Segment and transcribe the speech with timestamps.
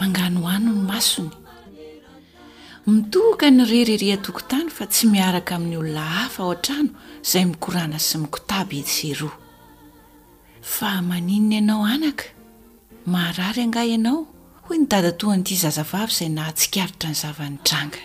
[0.00, 1.36] mangano oanony masony
[2.86, 6.88] mitohka ny re reria tokontany fa tsy miaraka amin'ny olona hafa ao an-trano
[7.22, 9.34] izay mikorana sy mikotaby etseroa
[10.62, 12.24] fa maninona ianao anaka
[13.06, 14.24] maharary anga ianao
[14.66, 18.00] hoy nydadatohanyity zazavavy izay nahatsikaritra ny zava-ny tranga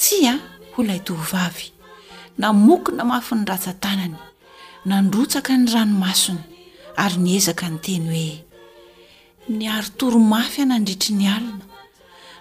[0.00, 0.40] tsy a
[0.72, 1.66] ho lay tohvavy
[2.40, 4.16] namokona mafy ny ratsantanany
[4.88, 6.40] nandrotsaka ny ranomasony
[6.96, 8.45] ary ny ezaka ny teny hoe
[9.48, 11.60] ny arotoromafy a nandritry ny alina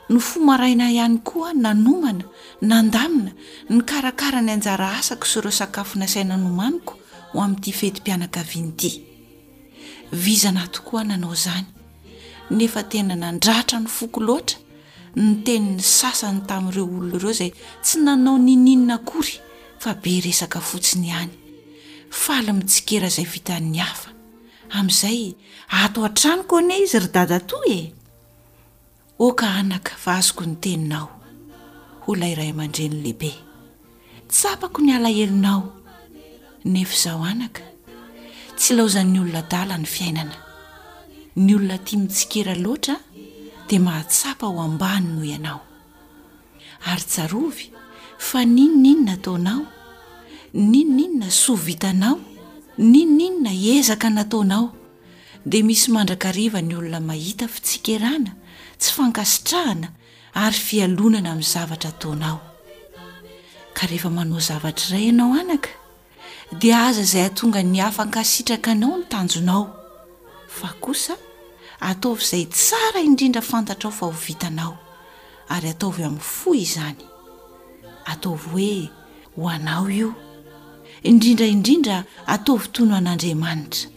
[0.10, 2.24] no fomaraina ihany koa nanomana
[2.62, 3.32] nandamina
[3.70, 6.98] ny karakara ny anjara asako sy ireo sakafo nasai nanomaniko
[7.32, 8.92] ho amin'ity fety mpianaka vian'ity
[10.14, 11.66] vizana tokoa nanao zany
[12.52, 14.58] nefa tena nandratra ny foko loatra
[15.16, 17.52] ny teniny sasany tamin'ireo olona ireo zay
[17.84, 19.38] tsy nanao nininina kory
[19.80, 21.34] fa be resaka fotsiny ihany
[22.24, 24.15] faly mitsikera zay vitan'ny hafa
[24.74, 25.36] amin'izay
[25.70, 27.82] ato an-trano ko ane izy ry dada toy e
[29.26, 31.08] oka anaka fa azoko ny teninao
[32.06, 33.32] ho lairay aman-dreny lehibe
[34.32, 35.62] tsapako ny alahelinao
[36.72, 37.64] nefa izaho anaka
[38.60, 40.38] tsy laozan'ny olona dala ny fiainana
[41.44, 42.96] ny olona tia mitsikera loatra
[43.70, 45.62] dia mahatsapa ho ambany noho ianao
[46.90, 47.66] ary tsarovy
[48.28, 49.64] fa niny n inona taonao
[50.70, 52.18] nino n inna so vitanao
[52.78, 54.70] ninonino na ezaka nataonao
[55.46, 58.36] dia misy mandrakariva ny olona mahita fitsikerana
[58.80, 59.88] tsy fankasitrahana
[60.44, 62.40] ary fialonana amin'ny zavatra ataonao
[63.74, 65.70] ka rehefa manao zavatra iray ianao anaka
[66.60, 69.68] dia aza izay atonga ny hafankasitraka anao ny tanjonao
[70.48, 71.16] fa kosa
[71.80, 74.78] ataovy izay tsara indrindra fantatrao fa ho vitanao
[75.50, 77.02] ary ataovy o amin'ny foy izany
[78.12, 78.92] ataovy hoe
[79.40, 80.25] ho anao io
[81.06, 83.90] indrindra indrindra atovitono an'andriamanitra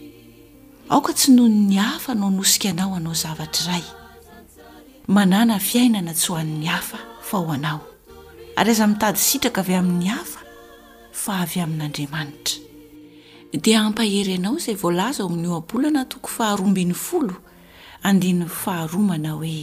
[0.93, 3.83] aoka tsy noho ny afa no nosikaanao anao zavatraray
[5.17, 6.89] anna fiainana tsy ho an'ny haf
[7.37, 7.57] o
[8.61, 10.37] azmitadyiraka avy amin'ny haf
[11.41, 17.35] avy ain'adiamnaamaheyanao zay vlza o amin'y oaolana toko faharombiny folo
[18.09, 19.57] andnny faharomana hoe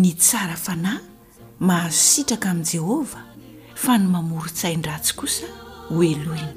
[0.00, 0.98] ny tsara fanahy
[1.66, 3.20] mahazo sitraka amin' jehova
[3.82, 5.46] fa ny mamorotsaindratsy kosa
[5.90, 6.50] wliamen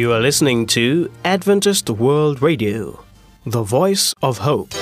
[0.00, 3.00] you are listening to adventised world radio
[3.44, 4.72] the voice of hope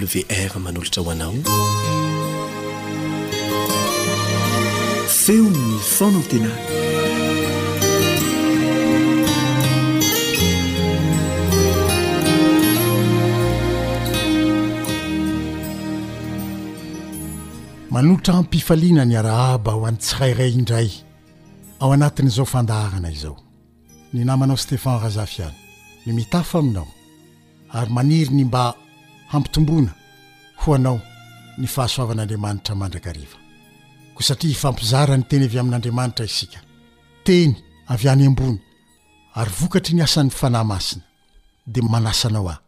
[0.00, 1.32] wr manolitwanao
[5.08, 6.75] fimonatena
[17.96, 20.90] manolotra ham-pifaliana ny arahaba ho anytsirairay indray
[21.80, 23.38] ao anatin'izao fandarana izao
[24.12, 25.54] ny namanao stefan razafiana
[26.06, 26.86] ny mitafa aminao
[27.72, 28.74] ary maniryny mba
[29.32, 29.94] hampitomboana
[30.56, 31.00] ho anao
[31.58, 33.38] ny fahasoavan'andriamanitra mandrakariva
[34.14, 36.60] koa satria hifampizarany teny avy amin'andriamanitra isika
[37.24, 37.54] teny
[37.88, 38.58] avy any ambony
[39.34, 41.02] ary vokatry ny asan'ny fanahy masina
[41.66, 42.60] dia manasanao aho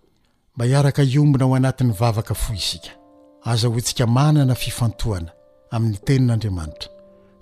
[0.56, 2.97] mba hiaraka iombina ao anatin'ny vavaka fo isika
[3.52, 5.30] azahohantsika manana fifantohana
[5.74, 6.88] amin'ny tenin'andriamanitra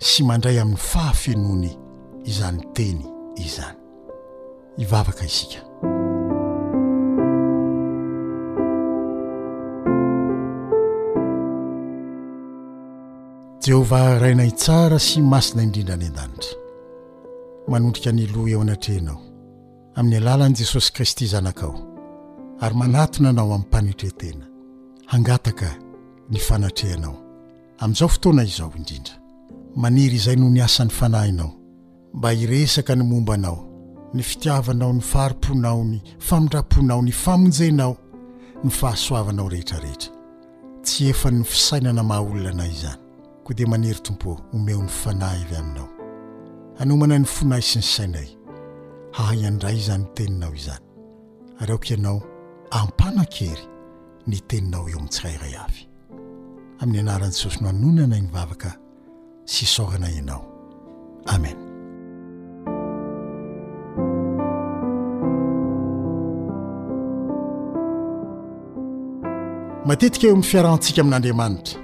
[0.09, 1.71] sy mandray amin'ny fahafenoany
[2.31, 3.01] izany teny
[3.45, 3.75] izany
[4.83, 5.59] ivavaka isika
[13.67, 16.49] jehova rainay tsara sy masina indrindra any an-danitry
[17.71, 19.19] manondrika ni lohy eo anatrehanao
[19.97, 21.73] amin'ny alalan'i jesosy kristy zanakao
[22.63, 24.45] ary manatyna anao amin'ny mpanitretena
[25.11, 25.69] hangataka
[26.29, 27.15] ny fanatrehanao
[27.79, 29.13] amin'izao fotoana izao indrindra
[29.75, 31.51] maniry izay noho ny asan'ny fanahinao
[32.13, 33.61] mba iresaka ny mombanao
[34.13, 37.95] ny fitiavanao ny faariponao ny famindraponao ny famonjenao
[38.63, 40.11] ny fahasoavanao rehetrarehetra
[40.83, 42.99] tsy efa ny fisainana maha olonanay izany
[43.43, 45.89] koa dia maniry tompo omehon'ny fanahy avy aminao
[46.79, 48.27] anomanay ny fonay sy ny sainay
[49.15, 50.83] hahaiandray izany nyteninao izany
[51.61, 52.19] aryaok ianao
[52.71, 53.63] ampanan-kery
[54.27, 55.86] ny teninao eo amin'ntsi rairayavy
[56.79, 58.71] amin'ny anaran'i jesosy no hanonana y ny vavaka
[59.45, 60.41] sy isorana ianao
[61.33, 61.57] amen
[69.87, 71.75] matetika eo mi fiarahantsika amin'andriamanitra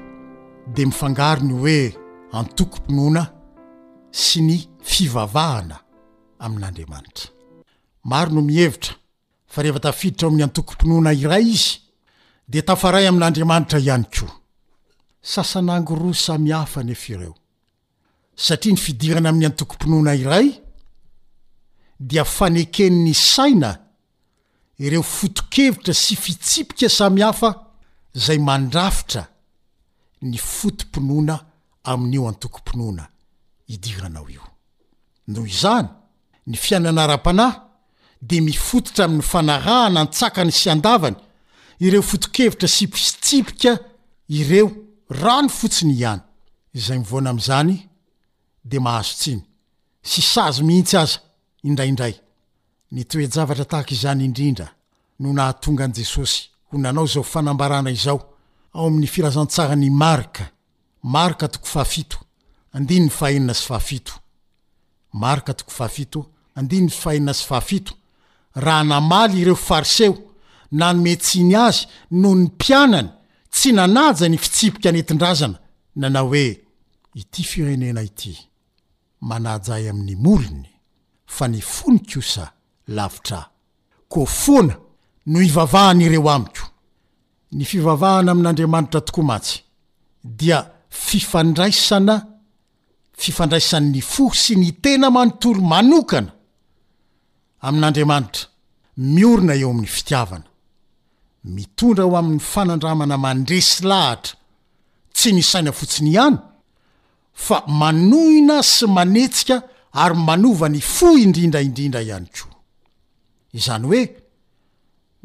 [0.76, 1.80] dia mifangaro ny hoe
[2.40, 3.24] antokom-pinoana
[4.12, 4.56] sy ny
[4.92, 5.78] fivavahana
[6.46, 7.28] amin'andriamanitra
[8.04, 8.94] maro no mihevitra
[9.48, 11.80] fa rehefa tafiditra ao ami'ny antokom-pinoana iray izy
[12.50, 14.43] dia tafaray amin'andriamanitra ihany koa
[15.24, 17.36] sasan'ango roa samy hafa nefa ireo
[18.46, 20.48] satria ny fidirana amin'ny antokom-ponoana iray
[22.10, 23.72] dia fanekeniny saina
[24.86, 27.50] ireo foto-kevitra sy fitsipika samy hafa
[28.26, 29.24] zay mandrafitra
[30.30, 31.36] ny fotomponoana
[31.92, 33.06] amin'io antokom-ponoana
[33.72, 34.44] hidiranao io
[35.28, 35.88] noho izany
[36.48, 37.56] ny fiainana ra-panahy
[38.22, 41.16] de mifototra amin'ny fanarahana ntsakany sy an-davany
[41.80, 43.78] ireo foto-kevitra sy fitsipika
[44.28, 44.68] ireo
[45.22, 46.20] rano fotsiny ihany
[46.74, 47.78] zay mivona am'zany
[48.66, 49.44] de mahazo tsiny
[50.02, 51.20] sy sazo mihintsy aza
[51.68, 52.16] indraindray
[52.96, 54.68] ny toejavatra tahk izany indrindra
[55.20, 56.40] no nahtonga an jesosy
[56.70, 58.20] ho nanao zao fanmana izao
[58.74, 60.50] ao amin'ny firazantsarany marka
[61.04, 62.06] maka toafoy
[68.56, 70.16] raha namaly ireo fariseo
[70.72, 73.10] na nometsiny azy noho ny mpianany
[73.54, 75.58] tsy nanaja ny fitsipika anetindrazana
[76.02, 76.62] nanao hoe
[77.14, 78.34] ity firenena ity
[79.30, 80.70] manaja ay amin'ny molony
[81.36, 82.54] fa ny fonynkosa
[82.98, 83.50] lavitra ah
[84.10, 84.76] ko foana
[85.32, 86.66] no ivavahan' ireo amiko
[87.52, 89.60] ny fivavahana amin'andriamanitra tokoa matsy
[90.24, 90.60] dia
[90.90, 92.16] fifandraisana
[93.24, 96.32] fifandraisan''ny fo sy ny tena manontory manokana
[97.62, 98.44] amin'andriamanitra
[98.98, 100.46] miorina eo amin'ny fitiavana
[101.44, 104.36] mitondra ho amin'ny fanandramana mandresy lahatra
[105.16, 106.38] tsy ny saina fotsiny ihany
[107.46, 109.58] fa manoina sy manetsika
[110.04, 112.56] ary manova ny fo indrindraindrindra ihany koa
[113.58, 114.04] izany hoe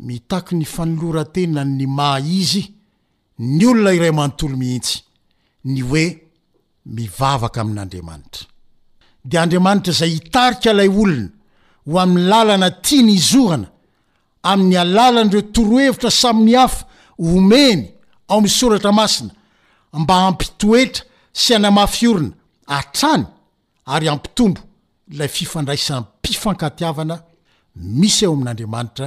[0.07, 2.65] mitaky ny fanolorantena ny ma izy
[3.57, 4.97] ny olona iray manontolomihitsy
[5.71, 6.07] ny hoe
[6.95, 8.45] mivavaka amin'andriamanitra
[9.29, 11.27] dia andriamanitra izay hitarika ilay olona
[11.89, 13.69] ho amin'ny lalana tia ny izorana
[14.43, 16.87] amin'ny alalanydireo torohevitra samin'ny hafa
[17.19, 17.83] homeny
[18.29, 19.31] ao amisoratra masina
[20.01, 21.03] mba ampitoetra
[21.43, 22.33] sy anamafyorina
[22.79, 23.25] atrany
[23.87, 24.61] ary ampitombo
[25.19, 27.17] lay fifandraisan'ny mpifankatiavana
[28.01, 29.07] misy eo amin'andriamanitra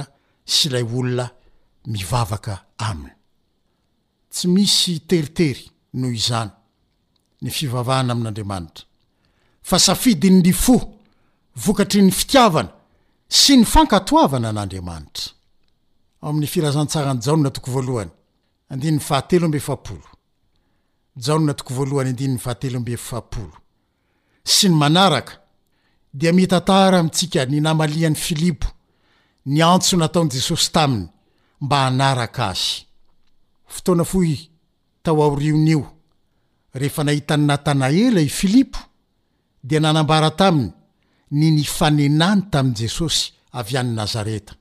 [0.54, 1.26] sy lay olona
[1.92, 2.54] mivavaka
[2.88, 3.14] aminy
[4.32, 5.62] tsy misy teritery
[5.98, 6.50] noho izany
[7.42, 8.84] ny fivavahana amin'andriamanitra
[9.62, 10.74] fa safidi ny lyfo
[11.64, 12.72] vokatry ny fitiavana
[13.34, 15.32] sy ny fankatoavana an'andriamanitra
[16.22, 18.10] ao amin'ny firazantsarany jaonna toko voalohany
[18.72, 20.08] andinynny fahatelo ambe fapolo
[21.26, 23.56] jaona toko voalohany andinynny fahatelo ambe fapolo
[24.54, 25.32] sy ny manaraka
[26.12, 28.68] dia mitantara amintsika ny namalian'y filipo
[29.46, 31.08] ny antso nataony jesosy taminy
[31.60, 32.84] mba hanaraka azy
[33.66, 34.18] fotoana fo
[35.02, 35.86] tao aorionio
[36.74, 38.78] rehefa nahitan'ny natanaela i filipo
[39.64, 40.72] dea nanambaratay
[41.32, 44.52] ny nifanenany tami'y jesosy avy an'y nazareta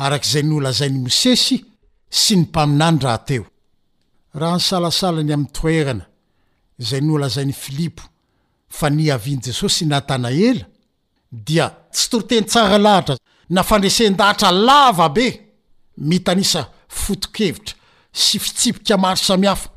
[0.00, 1.58] arak' zay ny olazain'ny mosesy
[2.10, 2.98] sy ny mpaminany
[4.40, 6.06] rahaenysalasalany ami'y toerana
[6.80, 8.02] zay nyolazan'ny filipo
[8.68, 10.64] fa ny avian' jesosy natanaela
[11.44, 13.16] dia tsy torotenyaata
[13.54, 15.26] naandresedaharaaabe
[16.30, 16.64] aa
[17.02, 17.74] fotokevitra
[18.22, 19.68] sy fitsipika maro samiafa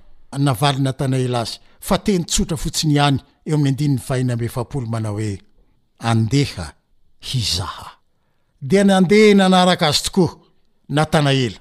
[0.48, 1.58] navay natanaela azy
[1.88, 5.47] fa tenytsotra fotsi ny any eo ami'ny andinyny vahiny ame fapolo mana e
[6.00, 6.74] andeha
[7.22, 7.92] hizaha
[8.62, 10.30] dia nandeha nanaraka azy tokoa
[10.96, 11.60] natanaela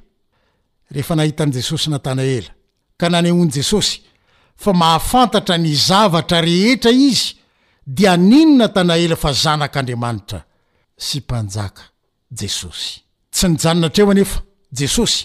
[0.92, 2.50] rehefa nahitan'n' jesosy natanaela
[3.00, 4.00] ka nanehoan' jesosy
[4.56, 7.36] fa mahafantatra ny zavatra rehetra izy
[7.86, 10.40] dia niny natanaela fa zanak'andriamanitra
[10.96, 11.82] sy mpanjaka
[12.40, 13.00] jesosy
[13.32, 14.40] tsy nyjanona atreo anefa
[14.72, 15.24] jesosy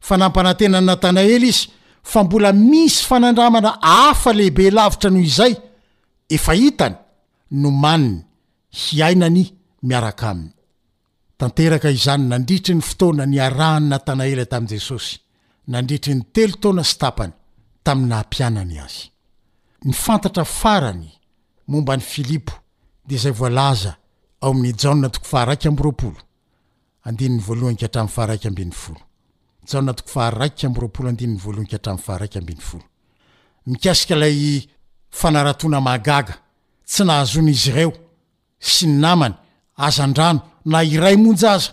[0.00, 1.66] fa nampanantenani natanaela izy
[2.02, 5.54] fa mbola misy fanandramana afa lehibe lavitra noho izay
[6.28, 6.96] efaitany
[7.62, 8.14] nomanny
[8.80, 9.44] hiainany
[9.82, 10.52] miaraka aminy
[11.38, 15.12] tanteraka izany nandritri ny fotona ny arahan'ny natanaely tam' jesosy
[15.72, 17.32] nandritry ny telo tona staany
[17.84, 18.86] tamy naanany a
[20.02, 21.08] fanar faany
[21.78, 22.52] ombany filipo
[23.08, 23.92] de zay voaz ao
[24.50, 25.94] amin'nyaoko farabroooy
[33.82, 36.24] fooisika ayfnonaaa
[36.86, 37.92] tsy nahazonyizy reo
[38.58, 39.34] sy ny namany
[39.76, 41.72] azan-drano na iray monjaza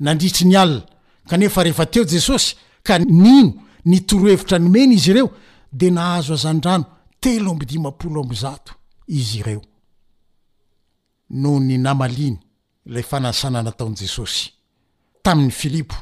[0.00, 0.82] nandritry ny alina
[1.28, 3.52] kanefa rehefa teo jesosy ka nino
[3.84, 5.30] ny torohevitra ny meny izy ireo
[5.72, 6.84] de nahazo azandrano
[7.20, 8.74] telo ambi dimapolo ambi zato
[9.06, 9.64] izy ireooo
[11.90, 12.38] amaliny
[12.86, 14.52] la fanasnanataon jesosy
[15.22, 15.96] ta'y filipo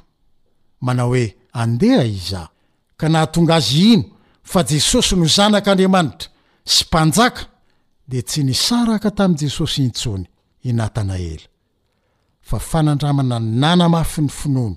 [0.80, 2.48] mana oe andea iza
[2.96, 4.04] ka nahatonga azy ino
[4.42, 6.28] fa jesosy no zanak'andriamanitra
[6.64, 7.53] sy mpanjaka
[8.08, 10.26] de tsy ni saraka tam' jesosy ntsony
[10.62, 11.42] i natanaela
[12.48, 14.76] fa fanandramana nnamafy ny finony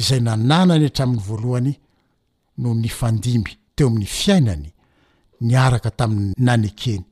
[0.00, 1.72] izay nananany hatramin'ny voalohany
[2.60, 4.68] noho ny fandimby teo amin'ny fiainany
[5.46, 7.04] ny araka tamin'ny nanekeny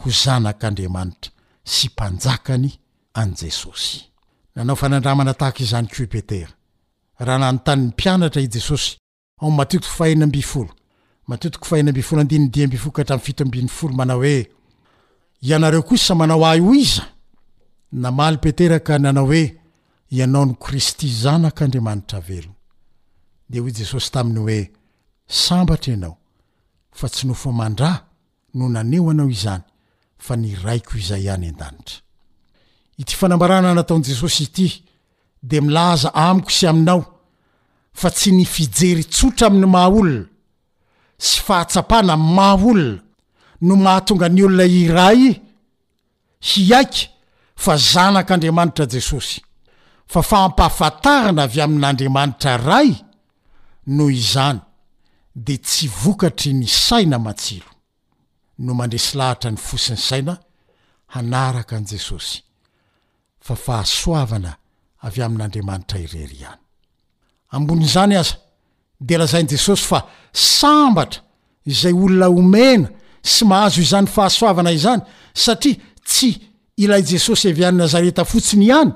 [0.00, 1.30] ho zanak'andriamanitra
[1.72, 2.70] sy mpanjakany
[3.20, 3.98] anjesosy
[4.56, 6.52] na fanandramana tahakizany opetera
[7.34, 10.68] ananytanny pianatra i jesosymoahnabofahaoibolka
[13.04, 14.36] atramn'nyfitoambinny folo mana oe
[15.46, 17.04] ianareo kosa manao ahy o iza
[17.92, 19.56] namaly peteraka nanao hoe
[20.10, 22.54] ianao no kristy zanak' andriamanitra velona
[23.50, 24.70] de hoy jesosy taminy hoe
[25.26, 26.16] sambatra ianao
[26.92, 27.90] fa tsy nofo mandrà
[28.54, 29.62] no naneo anao izany
[30.18, 31.98] fa ny raiko izay ihany an-danitra
[32.96, 34.68] ity fanambarana nataon' jesosy ity
[35.42, 37.00] de milaaza amiko sy aminao
[37.92, 40.24] fa tsy ny fijery tsotra amin'ny maha olona
[41.28, 43.03] sy fahatsapana amy maha olona
[43.64, 45.32] no mahatonga ny olona iray
[46.50, 47.06] hiaiky
[47.64, 49.40] fa zanak'andriamanitra jesosy
[50.12, 52.90] fa faampahafatarana avy amin'andriamanitra ray
[53.96, 54.60] noho izany
[55.46, 57.70] de tsy vokatry ny saina matsilo
[58.64, 60.34] no mandresy lahatra ny fosiny saina
[61.16, 62.38] hanaraka an'i jesosy
[63.46, 64.52] fa fahasoavana
[65.06, 66.60] avy amin'andriamanitra irery ihany
[67.54, 68.36] ambon'izany aza
[69.00, 70.00] de lazaini jesosy fa
[70.32, 71.20] sambatra
[71.66, 72.88] izay olona omena
[73.24, 75.00] sy mahazo izany fahasoavana izany
[75.34, 75.76] satria
[76.06, 76.32] tsy
[76.82, 78.92] ilay jesosy evy any nazareta fotsiny ihany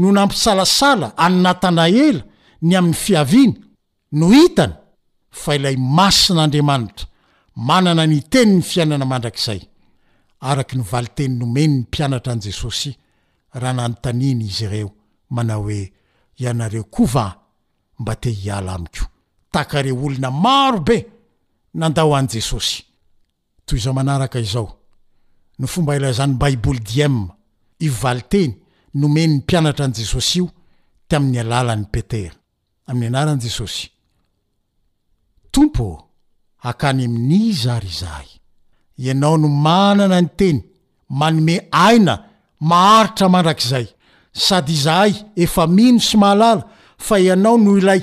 [0.00, 2.22] no nampi salasala any natanaela
[2.66, 3.54] ny amin'ny fiaviany
[4.18, 4.76] no hitana
[5.42, 7.06] fa ilay masin'andriamanitra
[7.68, 9.60] manana ny teny ny fiainana mandrakizay
[10.50, 12.90] araky nyvali teny nomeny ny mpianatra an' jesosy
[13.60, 14.90] raha nanontaniny izy ireo
[15.34, 15.92] manao hoe
[16.38, 17.26] ianareo kova
[17.98, 19.04] mba te hiala amiko
[19.52, 20.96] tahakareo olona marobe
[21.74, 22.82] nandao an' jesosy
[23.66, 24.68] toy iza manaraka izao
[25.58, 27.16] no fomba ilazany baiboly diem
[27.86, 28.52] ivali teny
[29.00, 30.46] nomeny ny mpianatra an' jesosy io
[31.08, 32.30] te amin'ny alalan'ny peter
[32.90, 33.84] am'y anaran jesosy
[35.52, 35.86] tompo
[36.68, 38.28] akany aminnizary zahay
[39.04, 40.58] ianao no manana ny teny
[41.20, 41.56] manome
[41.86, 42.14] aina
[42.70, 43.86] maharitra mandrak'zay
[44.46, 45.12] sady izahay
[45.44, 46.62] efa mino sy maalala
[47.06, 48.00] fa ianao noho ilay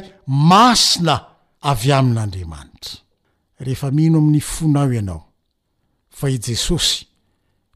[0.51, 1.15] masina
[1.72, 2.96] avy amin'andriamanitra
[3.65, 5.22] rehefa minoami'ny fonao ianao
[6.30, 7.06] i jesosy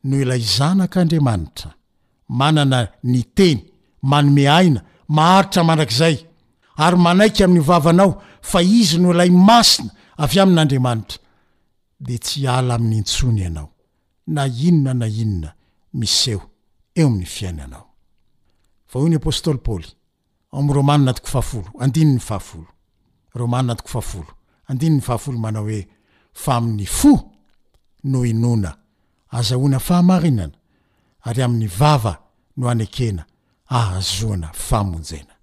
[0.04, 1.72] no ilay zanak'andriamanitra
[2.30, 3.60] manana ny teny
[4.01, 6.16] manome aina maharitra manrakizay
[6.86, 9.89] ary manaiky amin'ny vavanao fa izy no ilay masina
[10.24, 11.18] avy amin'andriamanitra
[12.06, 13.70] de tsy ala amin'ny ntsony ianao
[14.36, 15.50] na inona na inona
[16.00, 16.42] mis eo
[16.96, 17.86] eo amin'ny fiainanaoea'
[28.12, 28.70] noho inona
[29.38, 30.56] azahoina fahamarinana
[31.28, 32.14] ary amin'ny vava
[32.58, 33.24] no anekena
[33.78, 35.34] ahazoana famonjena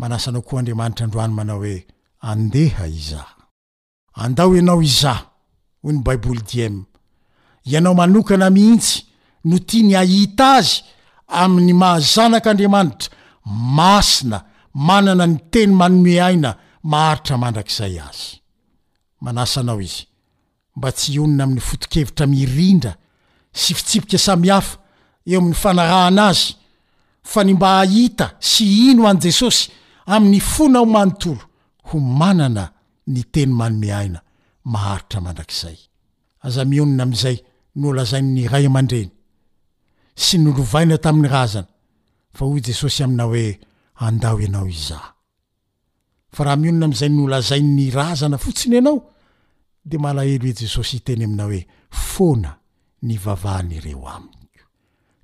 [0.00, 1.76] manasanao koa andriamanitra androano manao hoe
[2.30, 3.22] andeha iza
[4.22, 5.14] andao ianao iza
[5.82, 6.76] hoy ny baibouly diem
[7.70, 8.94] ianao manokana mihintsy
[9.48, 10.72] no tia ny ahita azy
[11.42, 13.08] amin'ny mahazanak'andriamanitra
[13.76, 14.38] masina
[14.88, 16.50] manana ny teny manne aina
[16.92, 18.30] maharitra mandrakizay azy
[19.24, 20.02] manasanao izy
[20.76, 22.92] mba tsy onna amin'ny fotokevitra mirindra
[23.60, 24.76] sy fitsipika sami hafa
[25.30, 26.50] eo amin'ny fanaraana azy
[27.30, 29.64] fa ny mba hita sy ino an' jesosy
[30.14, 31.42] amin'ny fona o manontolo
[31.88, 32.64] ho manana
[33.12, 34.18] ny teny manomeaina
[34.76, 35.78] aharitra mandakzay
[36.44, 37.36] azionaamzay
[37.80, 39.10] noolazain ny ray man-dreny
[40.24, 41.68] sy nylovaina tamin'ny razana
[42.36, 43.46] fa oyjesosy amina oe
[44.06, 44.88] anda anao iz
[46.34, 48.98] fa rahmiona amzay nolazainy razana fotsiny anao
[49.90, 51.60] de malahelyhoe jesosy iteny amina oe
[51.90, 52.50] fona
[53.02, 54.14] ny vavahanyreo a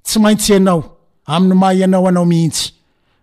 [0.04, 0.80] tsy maintsy ianao
[1.24, 2.66] aminymah ianao anao mihintsy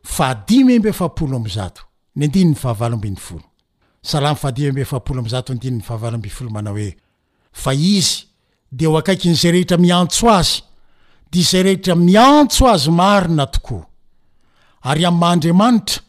[0.03, 1.79] fa imy befapolo amat
[2.17, 3.50] ny andinyny ahavalombiny folo
[4.03, 6.97] salamy fadimefaapolo mzato ndinyny fahavalabyfolo anae
[7.67, 8.25] a izy
[8.73, 10.63] de o akaiky nyzay rehtra miantso azy
[11.33, 13.87] de zay rehitra miantso azy marina tokoa
[14.83, 16.03] ary amy mandriamanitra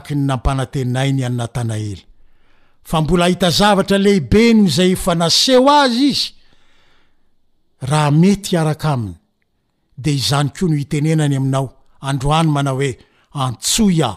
[0.04, 2.04] ky ny nampanatenainy any natanaely
[2.90, 6.26] fa mbola ahita zavatra lehibe noho zay efa na seho azy izy
[7.90, 9.16] raha mety arak' aminy
[10.04, 11.66] de izany koa no itenenany aminao
[12.10, 12.92] androany manao hoe
[13.44, 14.12] antsoia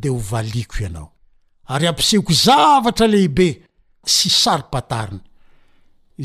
[0.00, 1.08] de hovaliko ianao
[1.72, 3.48] ary ampisehoko zavatra lehibe
[4.14, 5.14] sy sarn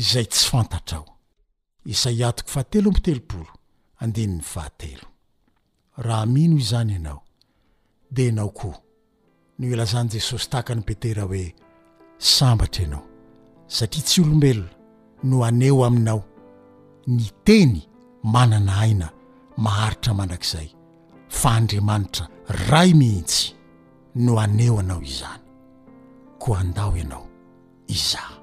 [0.10, 0.20] sy
[0.52, 4.94] fantataoaoo fahatelo ampy telopoondnnyae
[6.00, 7.20] ahamino izany ianao
[8.12, 8.76] de anao koa
[9.58, 11.44] no ilazan' jesosy tahaka ny petera hoe
[12.34, 13.04] sambatra ianao
[13.76, 14.70] satria tsy olombelona
[15.30, 16.20] no aneo aminao
[17.16, 17.74] ny teny
[18.34, 19.06] manana aina
[19.64, 20.68] maharitra mandrakizay
[21.38, 22.24] fa andriamanitra
[22.72, 23.42] ray mihintsy
[24.24, 25.44] no aneo anao izany
[26.42, 27.24] koa andao ianao
[27.94, 28.36] izaha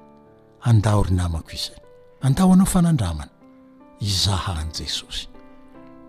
[0.70, 1.82] andao ry namako izany
[2.26, 3.32] andao anao fanandramana
[4.10, 5.24] izaha an'i jesosy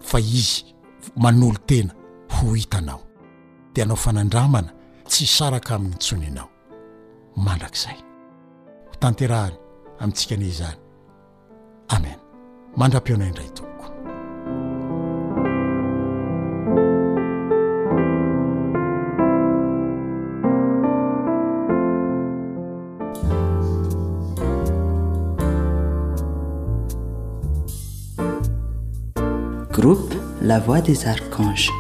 [0.08, 0.63] fa izy
[1.24, 1.94] manolo tena
[2.34, 3.03] ho hitanao
[3.73, 4.71] dea anao fanandramana
[5.09, 6.49] tsy saraka amin'ny tsoninao
[7.45, 7.97] mandrakzay
[8.91, 9.55] hotanterahany
[10.01, 10.79] amintsika ani zany
[11.95, 12.19] amen
[12.79, 13.85] mandra-peonay indray tomoko
[29.77, 30.13] groupe
[30.49, 31.71] la voix des archanges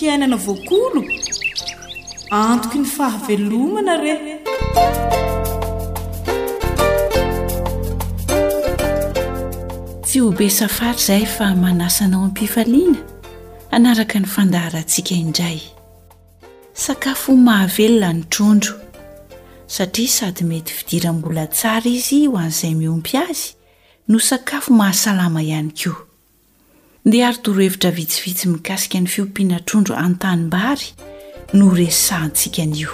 [0.00, 1.00] fiainana voakolo
[2.30, 4.14] antoko ny fahavelomana re
[10.04, 13.00] tsy ho be safary izay fa manasanao ampifaliana
[13.76, 15.60] anaraka ny fandaharantsika indray
[16.84, 18.74] sakafo mahavelona ny trondro
[19.66, 23.54] satria sady mety fidiram-bola tsara izy ho an'izay miompy azy
[24.08, 26.05] no sakafo mahasalama ihany ko
[27.06, 30.86] ndia ary torohevitra vitsivitsy mikasika ny fiompiana trondro antanimbary
[31.58, 32.90] no resantsika n'io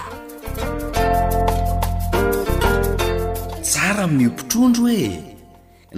[3.69, 5.07] tsara miompitrondro e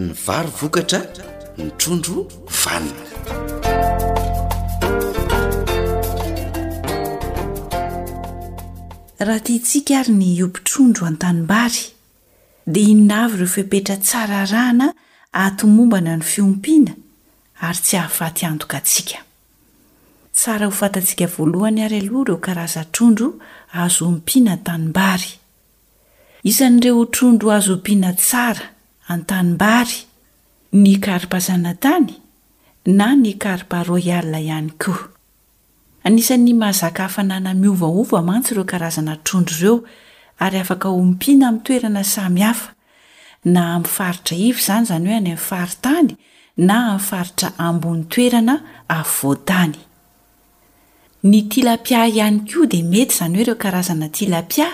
[0.03, 1.01] ny varo vokatra
[1.59, 2.17] ny trondro
[2.63, 3.13] vanina
[9.27, 11.83] raha tia itsika ary ny ompitrondro an-tanimbary
[12.73, 14.87] dia inona avy ireo fepetra tsara rahna
[15.39, 16.93] ahatomombana ny fiompiana
[17.61, 19.23] aokatsitsara
[20.67, 23.29] ho fatantsika voalohany ary aloha ireo karaza trondro
[23.73, 25.31] azompiana ntanimbary
[26.51, 28.65] isan'ireo trondro azoompiana tsara
[29.09, 29.95] antanimbary
[30.73, 32.09] ny karpazana tany
[32.87, 35.07] na ny karpa royala ihany koa
[36.07, 39.79] anisan'ny mahazaka hafanana miovaova mantsy ireo karazana trondro ireo
[40.39, 42.73] ary afaka ho mpiana amin toerana samy hafa
[43.45, 46.17] na ami'y faritra ivy izany izany hoe any amin'ny faritany
[46.57, 46.99] laia
[51.27, 51.45] iay
[51.83, 52.07] koa
[52.71, 54.67] dia mety izany hoe ireo karazana ti lapia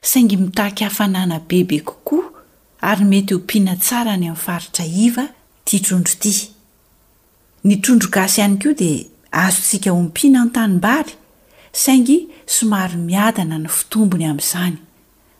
[0.00, 2.32] saingy mitaky hafanana bebe kokoa
[2.80, 5.26] ary mety ompiana tsara ny ami'ny faritra iva
[5.64, 6.32] ty trondro ty
[7.64, 11.12] ny trondro gas ihany ko dia azotsika ompiana atanmbary
[11.72, 14.76] saingy somary miaana ny fitombony amn'izany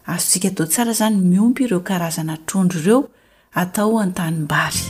[0.07, 3.09] azotsika tao tsara zany miompy ireo karazana trondro ireo
[3.55, 4.85] atao antanymbary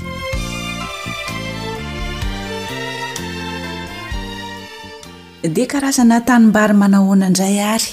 [5.49, 7.93] dia karazana tanimbary manahona indray ary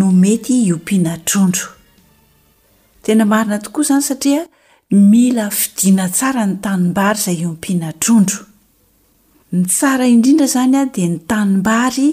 [0.00, 1.68] no mety iompianatrondro
[3.04, 4.42] tena marina tokoa zany satria
[5.10, 8.40] mila fidina tsara ny tanimbary zay iompianatrondro
[9.52, 12.08] ny tsara inrindra zany a dia ny tanimbary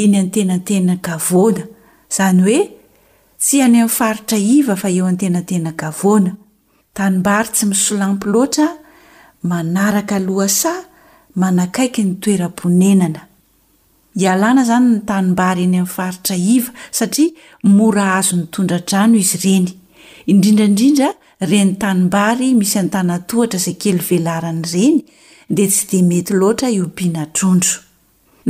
[0.00, 1.62] eny antenatena gavona
[2.10, 2.60] izany hoe
[3.44, 6.32] tsy any amin'ny faritra iva fa eo antenatenagaona
[6.96, 8.66] tanmbary tsy misolamy loatra
[9.50, 10.72] manaraka loha sa
[11.40, 13.20] manakaiky ny toeraonenana
[14.24, 19.66] ialana zany ny tanimbary eny amin'ny faritra iva satria mora azo ny tondradrano izy ireny
[20.32, 21.08] indrindraindrindra
[21.50, 24.96] re ny tanimbary misy antanatohatra zay kely velarany ireny
[25.58, 27.74] de tsy de mety loatra iobiana drondro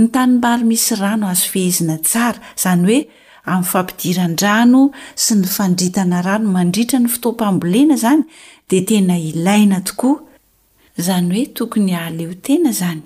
[0.01, 3.01] ny tanimbary misy rano azo fehezina tsara zany hoe
[3.51, 4.83] amin'ny fampidirandrano
[5.25, 8.23] sy ny fandritana rano mandritra ny fotoapambolena zany
[8.71, 10.17] de tena ilaina tokoa
[11.01, 13.03] izany oe tokony aleotena zany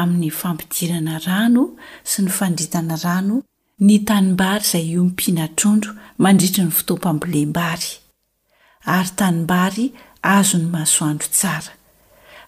[0.00, 1.62] amin'ny fampidirana rano
[2.10, 3.36] sy ny fandritana rano
[3.86, 5.90] ny tanimbary izay io mmpianatrondro
[6.22, 7.88] mandritry ny fotoampambolembary
[8.96, 9.86] ary tanimbary
[10.36, 11.72] azo ny masoandro tsara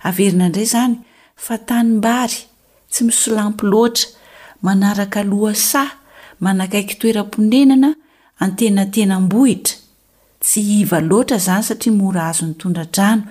[0.06, 0.94] averina indray izany
[1.44, 2.38] fa tanimbary
[2.90, 4.06] tsy misolampy loatra
[4.64, 5.88] manaraka loha say
[6.44, 7.90] manakaiky toeram-ponenana
[8.44, 9.74] antenatenambohitra
[10.44, 13.22] tsy iva loatra izany satria mora azo ny tondradrano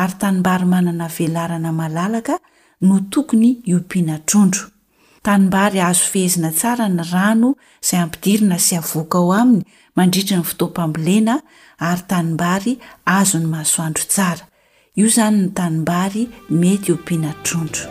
[0.00, 2.34] ary tanimbary manana velarana malalaka
[2.82, 4.64] no tokony iompiana trondro
[5.22, 7.50] tanimbary azo fehezina tsara ny rano
[7.82, 9.62] izay ampidirina sy avoaka ao aminy
[9.96, 11.34] mandritry ny fotoampambolena
[11.90, 12.72] ary tanimbary
[13.16, 14.44] azo ny mahasoandro tsara
[14.98, 16.22] io zany ny tanimbary
[16.60, 17.84] mety iompiana trondro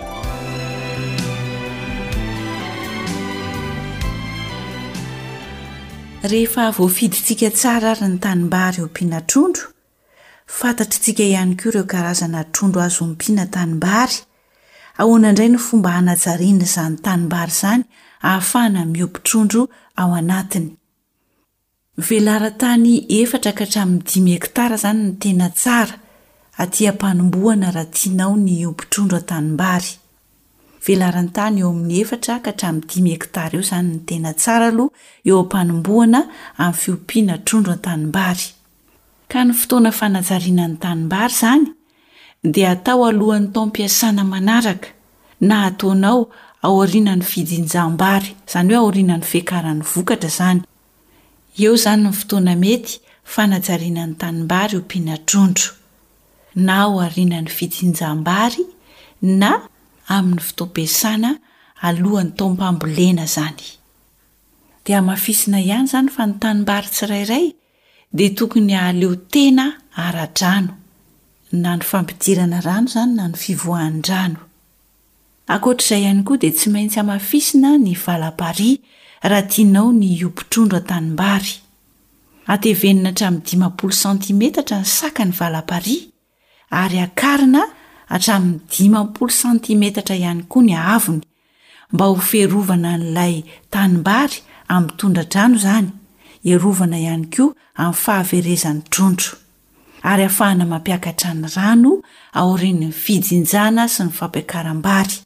[6.32, 9.66] rehefa voafidyntsika tsara ary ny tanimbary eompiana trondro
[10.58, 14.18] fantatry tsika ihany koa ireo karazana trondro azo mpiana tanimbary
[15.02, 17.84] aoanaindray ny fomba hanajariana zany tanimbary zany
[18.28, 19.64] ahafahana miompitrondro
[20.02, 20.68] ao anatiny
[22.08, 25.96] velarantany efatra ka hatramin'ny dimy ektara zany ny tena tsara
[26.62, 29.92] aty mpanomboana raha tianao ny ompitrondro a-tanimbary
[30.86, 34.96] velrntany eo amin'ny efatra kahramiy imy ektara eo zany ny tena tsaraaloha
[35.30, 36.20] eo mpanomboana
[36.64, 38.40] ami'y fiompiana trondro atanimbay
[39.32, 41.68] ka ny fotoana fanajarianany tanimbary zany
[42.50, 44.90] dia atao alohan'ny tao mpiasana manaraka
[45.48, 46.20] na hataonao
[46.64, 50.62] ao arinany fidinjambary izany hoe aorinany fehakarany vokatra zany
[51.64, 52.94] eo izany ny fotoana mety
[53.34, 55.72] fa najarinany tanimbary ho mpianatrontro
[56.56, 58.66] na ao arinany fidinjambary
[59.22, 59.52] na
[60.08, 61.32] amin'ny fitoampiasana
[61.88, 63.64] alohan'ny taompambolena zany
[64.86, 67.48] dia mafisina ihany izany fa ny tanimbary tsirairay
[68.14, 69.66] dia tokony ahaleo tena
[70.16, 70.81] ra-dra
[71.52, 72.40] oatr'izay
[76.06, 78.72] iany koa dia tsy maintsy hmafisina ny valapari
[79.24, 81.54] raha tianao ny ompitrondro a tanimbary
[82.54, 85.96] atevenina hatramny imapolo santimetatra ny sakany valapari
[86.82, 87.64] ary akarina
[88.12, 91.22] hatramin'ny impl santimetatra ihany koa ny avony
[91.94, 93.36] mba ho ferovana n'lay
[93.74, 94.36] tanimbary
[94.76, 95.88] amitondradrano izany
[96.52, 99.32] erovana iany koa amin'ny fahaverezan'ny trondro
[100.10, 101.92] ary afahana mampiakatra ny rano
[102.40, 105.18] aorenyny fijinjana sy ny fampiakaram-bary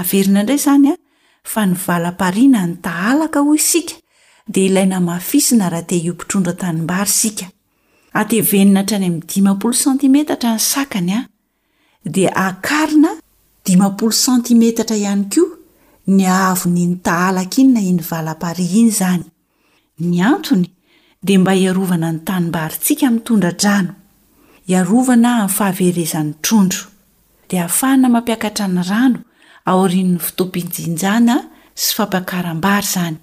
[0.00, 0.96] averina indray izany a
[1.52, 3.94] fa nyvala-parina nytahalaka hoy isika
[4.52, 7.46] dia ilay namafisina raha te iompitrondra tanymbary isika
[8.20, 11.22] atevenina htrany am' impol santimetatra ny sakany a
[12.14, 13.10] dia akarina
[13.70, 13.74] i
[14.24, 15.50] santimetatra ihany koa
[16.14, 19.24] ny ahavony nytahalaka iny na iny valapari iny izany
[20.10, 20.68] ny antony
[21.22, 23.92] dia mba hiarovana ny tanimbaryntsika mitondradrano
[24.72, 26.84] iarovana ami'nyfahaverezan'ny trondro
[27.48, 29.20] dia hahafahana mampiakatra ny rano
[29.70, 31.36] aorin''ny fitoampinjinjana
[31.82, 33.16] sy fampiakarambary zany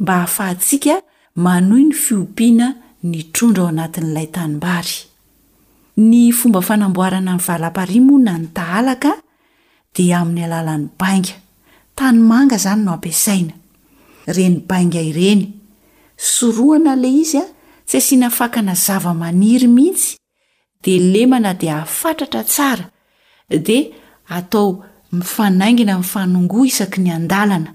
[0.00, 0.96] mba hahafahantsika
[1.44, 2.68] manoy ny fiompiana
[3.10, 4.98] ny trondro ao anatin'ilay tanimbary
[6.08, 9.12] ny fomba fanamboarana nny valaparmo na nytahalaka
[9.96, 11.34] dia amin'ny alalan'ny bainga
[11.98, 13.54] tanymanga zany no ampiasaina
[14.36, 15.44] reny bainga ireny
[16.22, 17.44] sorohana le izy a
[17.86, 20.16] tsy asiana fakana zava-maniry mihitsy
[20.82, 22.86] dia lemana dia hahafatratra tsara
[23.48, 23.90] dia
[24.28, 27.70] atao mifanaingina ni' fanongòa isaky ny andalana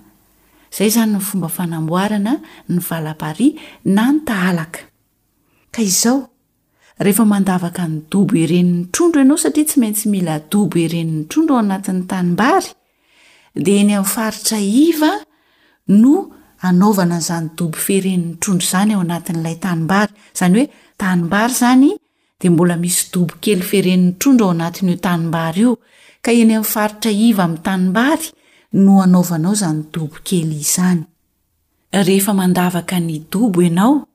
[0.74, 2.34] izay izany ny fomba fanamboarana
[2.72, 3.50] ny valapari
[3.96, 4.82] na ny tahalaka
[5.74, 6.20] ka izao
[7.04, 11.64] rehefa mandavaka ny dobo irenin'ny trondro ianao satria tsy maintsy mila dobo irenin'ny trondro ao
[11.68, 12.70] anatin'ny tanimbary
[13.66, 15.12] dia eny amin'ny faritra iva
[16.02, 20.67] no anaovana nizany dobo firenin'ny trondro zany ao anatin'ilay tanimbary izany hoe
[21.02, 21.91] tanimbary zany
[22.41, 25.74] dia mbola misy dobo kely firenin'ny trondro ao anatin'io tanimbary io
[26.26, 28.26] ka iany ami'ny faritra iva ami' tanimbary
[28.86, 31.02] no anaovanao zany dobo kely izany
[31.91, 34.08] rehefa mandavaka ny dobo ianao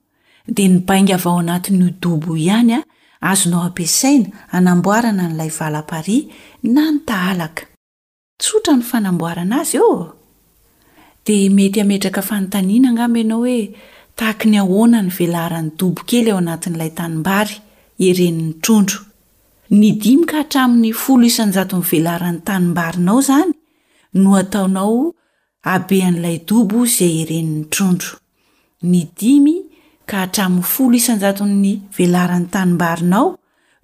[0.55, 2.83] dia nibainga avaao anatin'io dobo ihany a
[3.31, 6.19] azonao ampiasaina anamboarana n'ilay valapari
[6.75, 7.63] na nytahalaka
[8.41, 9.93] tsotra ny fanamboarana azy o
[11.27, 13.61] di mety ametraka fanotaniana angamb ianao hoe
[14.21, 17.57] taaky ny ahoana ny velarany dobo kely ao anatin'ilay tanimbary
[18.09, 18.99] erenin'ny trondro
[19.81, 21.55] ny dimy ka hatramin'ny folo isnjany
[21.91, 23.53] velaran'ny tanimbarinao zany
[24.23, 24.97] no ataonao
[25.75, 28.19] abean'ilay dobo zay erenin'ny trondro
[28.83, 29.55] n dimy
[30.11, 33.27] ka haramin'ny folo isanjany velarany tanimbarinao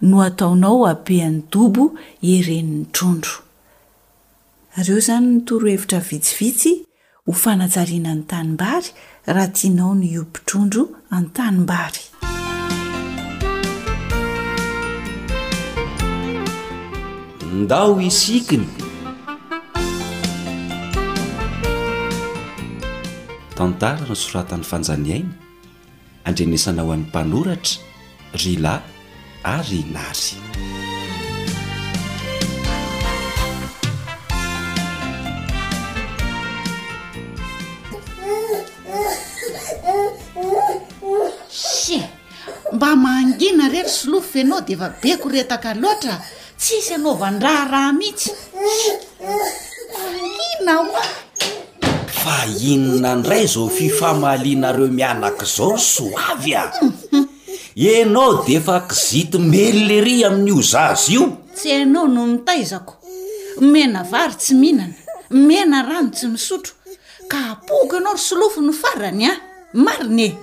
[0.09, 1.83] no ataonao abeany dobo
[2.35, 3.35] eren'ny trondro
[5.19, 6.88] ntorohevirvitsivits
[7.29, 8.89] ho fanajariana ny tanimbary
[9.29, 12.03] raha tianao ny ompitrondro anytanimbary
[17.63, 18.65] ndao isikiny
[23.57, 25.33] tantaranao soratany fanjaniaina
[26.25, 27.81] andrenesana ho an'ny mpanoratra
[28.43, 28.81] rylay
[29.45, 30.33] ary nary
[43.67, 46.15] re ry solofo ianao de efa beko retaka loatra
[46.57, 48.31] tsisy anao vandraha raha mihitsy
[50.35, 51.03] mina hoa
[52.21, 56.71] fa inona ndray zao fifamalianareo mianaka zao r soavy a
[58.03, 61.23] anao de efa kizity melleri amin'n'io zazy io
[61.55, 62.93] tsy anao no mitaizako
[63.73, 64.93] mena vary tsy mihinana
[65.29, 66.73] mena rano tsy misotro
[67.31, 69.33] ka apoko anao ry solofo no farany a
[69.73, 70.35] marin eh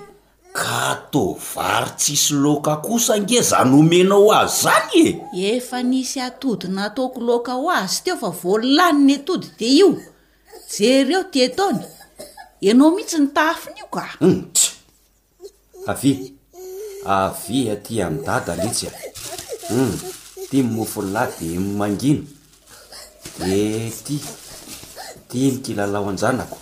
[0.60, 5.10] katôvary tsisy loka kosange zanomenao azy zany e
[5.56, 9.88] efa nisy atody nataoko loka ho azy teo fa voalaniny atody de io
[10.72, 11.80] jereo te taony
[12.70, 16.10] anao mihitsy nytafina io ka nts hmm, avy
[17.16, 18.90] avia e, ty amdadal itsy e.
[19.70, 19.94] hmm,
[20.38, 22.24] a ty mimofony lady mangino
[23.38, 23.52] de
[24.04, 24.14] ty
[25.28, 26.56] ti mikilalao anjanako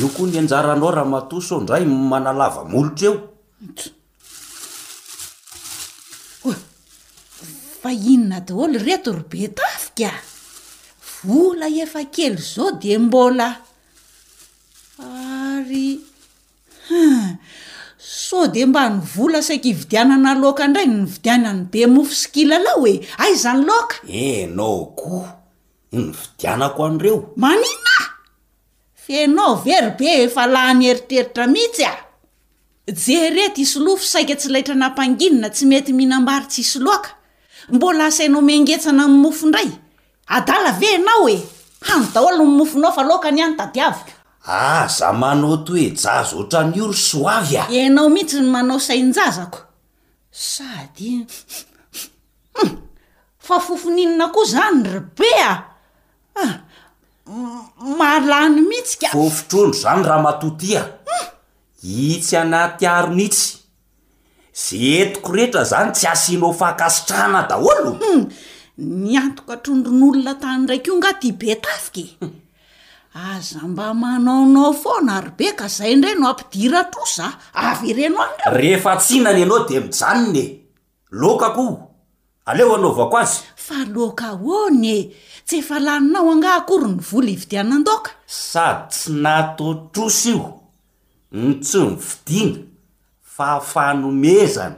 [0.00, 3.20] io koa nyanjaranao raha matosao ndray manalava molotra eo
[7.82, 10.10] fa inona daholo reto ro be tafika
[11.28, 13.48] vola efa kely zao de mbola
[15.06, 15.86] ary
[16.88, 17.26] hmm,
[18.20, 22.82] so de mba ny vola saiky hividianana loka ndray ny vidianaany be mofo skila alao
[22.84, 22.92] oe
[23.24, 23.96] aizany laoka
[24.30, 25.28] enao eh, koa
[25.92, 27.95] ny vidianako andreo maniona
[29.14, 31.94] enao verobe fa lah nyeritreritra mihitsy a
[32.92, 37.10] jerety hisolofo saika tsy laitra nampanginina tsy mety mihinambari tsy hiso loaka
[37.68, 39.70] mbola asainao mengetsana am mofondray
[40.26, 41.36] adala ve anao e
[41.88, 44.12] hany daholono nymofonao fa lokany ihany tadiavika
[44.46, 49.58] ah zah manao tohoe jaza ohtra ny ory soavy a enao mihitsy ny manao sainyjazako
[50.30, 51.26] sady
[52.54, 52.70] hmm.
[53.38, 55.52] fa fofoninina koa zany robe a
[57.98, 60.82] malany mihitsy kaofitrondro zany raha matotia
[61.82, 63.58] itsy anaty aronitsy
[64.62, 64.64] z
[65.02, 68.22] entiko rehetra zany tsy asinao fahakasitrahana daholo hmm.
[69.06, 72.26] nyantoko atrondro n'olona tany ndraiky io nga di be tafiky e.
[73.28, 77.26] aza mba manaonao fo na ro be ka zai ndra no ampidira trosa
[77.66, 80.44] avy ireno a rehefa tsiainany ianao de mijanone
[81.10, 81.64] loka ko
[82.48, 84.28] aleo anaovako azy fa loka
[84.66, 84.98] onye
[85.46, 90.46] tsy efa laninao angahako ry ny vola hividianandoka sady tsy natotrosy io
[91.38, 92.62] ny tsy ni fidiana
[93.34, 94.76] fa fahnomezana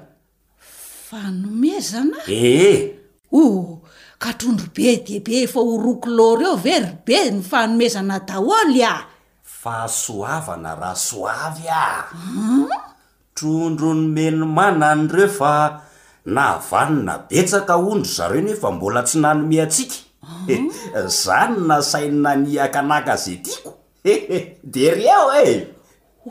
[1.09, 2.81] fanomezana ee eh.
[3.33, 3.40] o
[4.20, 8.94] ka trondro be debe efa horokolor o very be ny faanomezana daoly a
[9.61, 11.87] fahasoavana ra soavy a
[13.35, 15.81] trondro nomenomana nyireo fa
[16.35, 20.07] naavanina betsaka ondro zareo ny efa mbola tsy nahnome atsika
[20.52, 20.61] Eh,
[21.20, 23.70] zany nasainyna niakanaka za etiako
[24.11, 25.46] eh, eh, de re ao e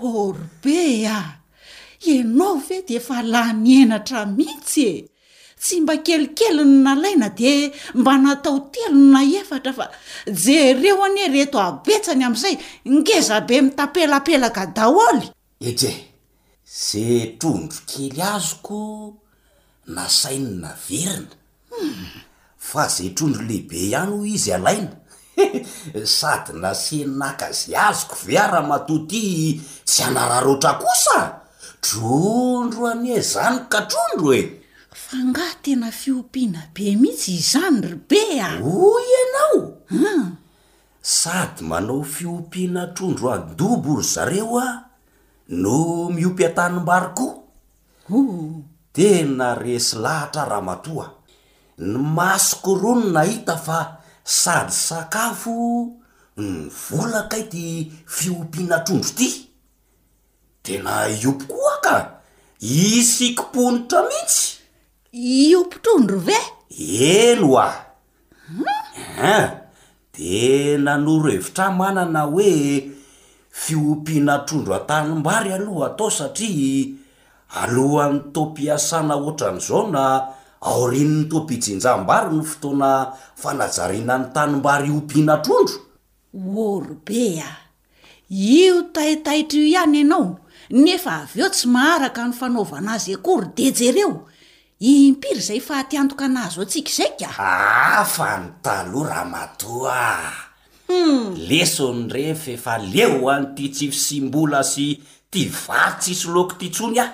[0.07, 0.77] or be
[1.17, 1.19] a
[2.09, 4.95] ienao ve di efa lahy nyenatra miitsy e
[5.63, 7.51] tsy mba kelikely ny nalaina de
[7.99, 9.85] mba natao telo no na efatra fa
[10.43, 12.55] je reo anye reto abetsany amin'izay
[12.95, 15.25] ngeza be mitapelapelaka daholy
[15.67, 15.93] ej e
[16.85, 17.05] za
[17.39, 18.79] trondro kely azoko
[19.95, 21.31] nasainy na verina
[21.71, 22.25] hmm.
[22.69, 24.91] fa zay trondro lehibe ihany ho izy alaina
[26.17, 29.55] sady nase nakazy azoko vy ara mato ty
[29.87, 31.19] tsy anararotra kosa
[31.85, 34.41] trondro anye zanyo ka trondro e
[35.05, 38.49] fa ngah tena fiompiana be mihitsy izany ro be a
[38.89, 39.59] oy ianao
[41.19, 44.69] sady manao fiompiana trondro andobo ry zareo a
[45.61, 45.75] no
[46.15, 47.33] miompy antanym-barikoo
[48.95, 51.07] tena resy lahatra raha matoa
[51.77, 53.79] ny masoko roa no nahita fa
[54.23, 55.53] sady sakafo
[56.37, 57.65] ny vola kay ty
[58.15, 59.27] fiompiana trondro ty
[60.65, 61.95] tena iopokoaka
[62.81, 64.57] isikiponitra mihitsy
[65.13, 66.37] iopitr'ondro ve
[67.13, 67.69] eno a
[69.33, 69.47] en
[70.13, 70.41] de
[70.85, 72.53] nanoro evitra manana hoe
[73.61, 76.89] fiompiana trondro atanymbary aloha atao satria
[77.61, 80.03] alohan'ny topiasana oatran'izao na
[80.67, 82.89] ao rinynytopijinjahm-bary no fotoana
[83.41, 85.77] fanajarina ny tanimbary obiana trondro
[86.59, 87.51] orobe a
[88.29, 90.27] io taitaitra io ihany ianao
[90.83, 94.11] nefa avy eo tsy maaraka ny fanaovana azy akory de jereo
[94.91, 97.27] impiry zay fatiantoka anazo o atsikazai ka
[98.01, 104.87] afa nytaloha raha matoahm leso ny refa efa leo any ty tsify simbola sy
[105.31, 107.13] ti varytsysoloko ti tsony ahy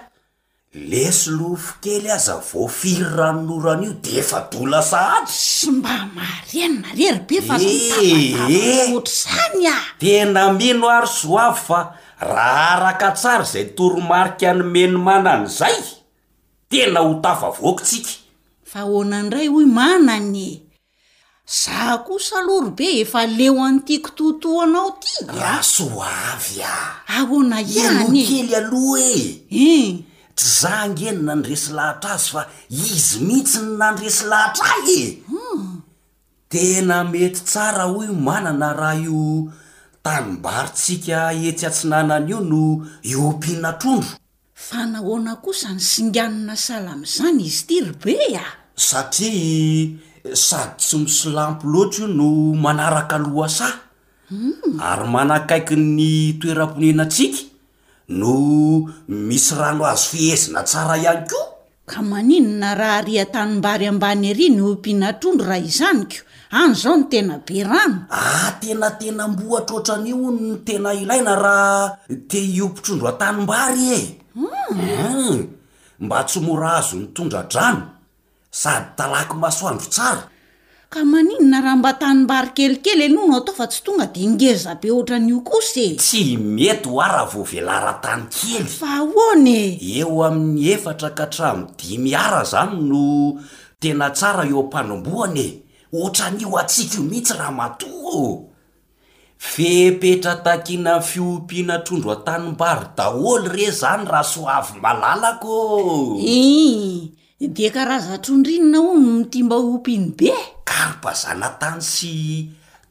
[0.73, 9.75] leso lofo kely aza vao firy ramonoranaio de efa dolasa smba maenna rery be fazanya
[10.01, 11.79] tena mino ary soavy fa
[12.29, 15.77] raha araka tsara zay toromarika anymeno manany zay
[16.69, 18.09] tena ho tafa vokotsika
[18.65, 20.61] fa ahona ndray hoy manany
[21.45, 26.75] zah kosaloro be efa leo an'nytiako toto anao tyra soay a
[27.17, 28.51] ahona ianyey e
[29.67, 29.89] eh!
[30.35, 35.05] tr za ngeny nandresy lahatra azy fa izy mihitsy ny nandresy lahatra ahye
[36.49, 39.49] tena mety tsara ho i manana raha io
[40.03, 41.17] tanimbaritsika
[41.47, 42.63] etsy atsinanany io no
[43.11, 44.13] io mpinatrondro
[44.67, 48.45] fa nahoana kosa ny singanona salamzany izy ty robe a e!
[48.87, 49.91] satria
[50.45, 52.27] sady tsy misylampo loatra io no
[52.63, 53.67] manaraka loasa
[54.29, 54.79] hmm.
[54.89, 56.05] ary manakaiky ny
[56.39, 57.52] toeram-ponenatsika
[58.09, 61.39] no misy rano azo fihezina tsara ihany ko
[61.87, 66.19] ka maninona raha ary atanymbary ambany ary no o mpianatrondro raha izanyko
[66.51, 71.97] any zao no tena be rano ah tena tena mboatrotra anyo ny tena ilaina raha
[72.27, 75.35] te io mpitrondro a-tanimbary ehm hmm.
[76.03, 77.81] mba tsymora azo nytondra drano
[78.51, 80.27] sady talaky masoandro tsara
[80.93, 84.87] ka maniny na ra mba atanimbary kelikely ano no atao fa tsy tonga de ingezabe
[84.93, 85.97] ohatran'io kosy e.
[85.97, 89.57] tsy mety ho ara voa velaran-tany kelyfa oane
[89.95, 93.05] eo amin'ny efatra ka atramo dimy ara zany no
[93.81, 95.65] tena tsara eo ampanomboana e
[95.97, 98.25] ohatran'io atsiaka io mihitsy raha matoho
[99.51, 105.55] fepetra takina fiompiana trondro a-tanimbary daholy re zany raha so avy malala ko
[106.21, 106.41] i
[107.51, 110.31] di karaza trondrinona honono nitimba ompiany be
[110.63, 112.13] karpa zana tany sy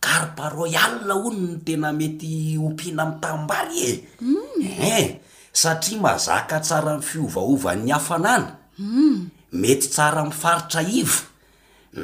[0.03, 4.61] karpa royalna ono no tena mety ompiana amin'ny tamimbary e mm.
[4.61, 5.21] een eh,
[5.61, 9.17] satria mazaka tsara n fiovaovany afanana mm.
[9.61, 11.21] mety tsara mifaritra iva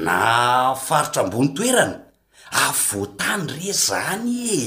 [0.04, 0.16] na
[0.86, 1.96] faritra ambony toerana
[2.66, 4.62] avoatany ah, re zany e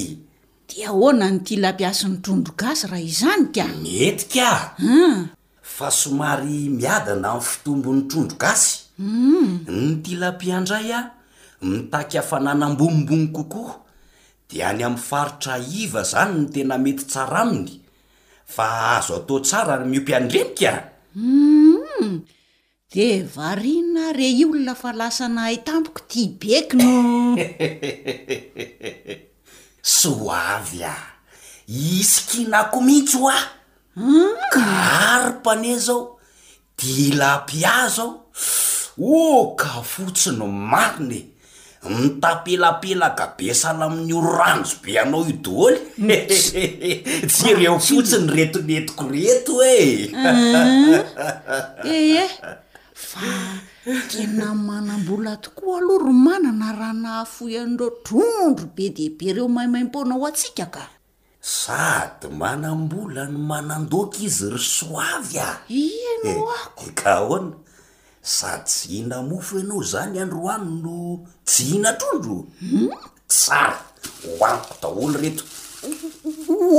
[0.68, 5.34] di ahoana notia lampiasin'ny trondro gasy raha izany ka metika ah.
[5.76, 9.50] fa somary miadana amin'ny fitombon'ny trondro gasy mm.
[9.74, 11.00] ny tilam-piandray a
[11.68, 13.76] mitaky afananambomimbony kokoaa
[14.48, 17.72] di any amin'ny faritra iva zany no tena mety tsara aminy
[18.54, 18.64] fa
[18.96, 20.82] ahzo atao tsara miompy andrenika a
[21.14, 22.20] mm.
[22.92, 23.06] de
[23.36, 26.88] varina re i olona fa lasanahay tamoko ti beko no
[29.98, 30.94] soavy a
[31.66, 33.61] isykinako mihitsy ho ah
[33.94, 36.16] kaaripane zao
[36.78, 38.24] dilapia zao
[39.04, 41.28] oh ka fotsiny marine
[41.90, 45.78] nitapelapelaka be sala amin'ny oranjo be anao io doholy
[47.28, 50.08] tsy reo fotsiny retonetiko reto eehe
[52.24, 52.30] eh.
[52.96, 53.28] fa
[54.10, 60.86] tenamanambola tokoa aloha romanana raha nahafoiandreo drondro be de be reo mahimaim-ponaho atsika ka
[61.42, 67.56] sady manambola ny manandoky izy ry soavy a e ka oana
[68.22, 70.96] sady tsy hina mofo ianao zany androany no
[71.46, 72.46] tsy hina trondro
[73.26, 73.76] tsara
[74.38, 75.42] oanko daholo reto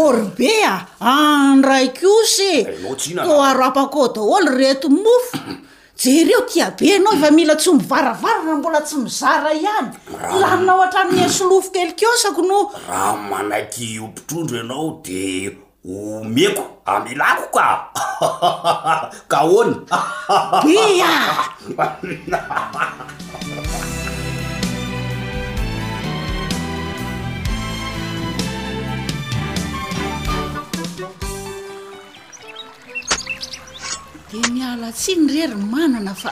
[0.07, 0.75] ory be a
[1.11, 2.53] andraikosy
[3.19, 5.37] aotaro apakao daholo reto mofo
[6.03, 9.89] jereo tia be ianao fa mila tsy ombi varavara raha mbola tsy mizara ihany
[10.39, 17.65] laha aminao atraminnysolofo kelykosako no raha manaiky o mpitrondro ianao de omeko amilako ka
[19.31, 19.73] ka ony
[20.75, 21.23] dea
[34.53, 36.31] nialatsi ny rery manana fa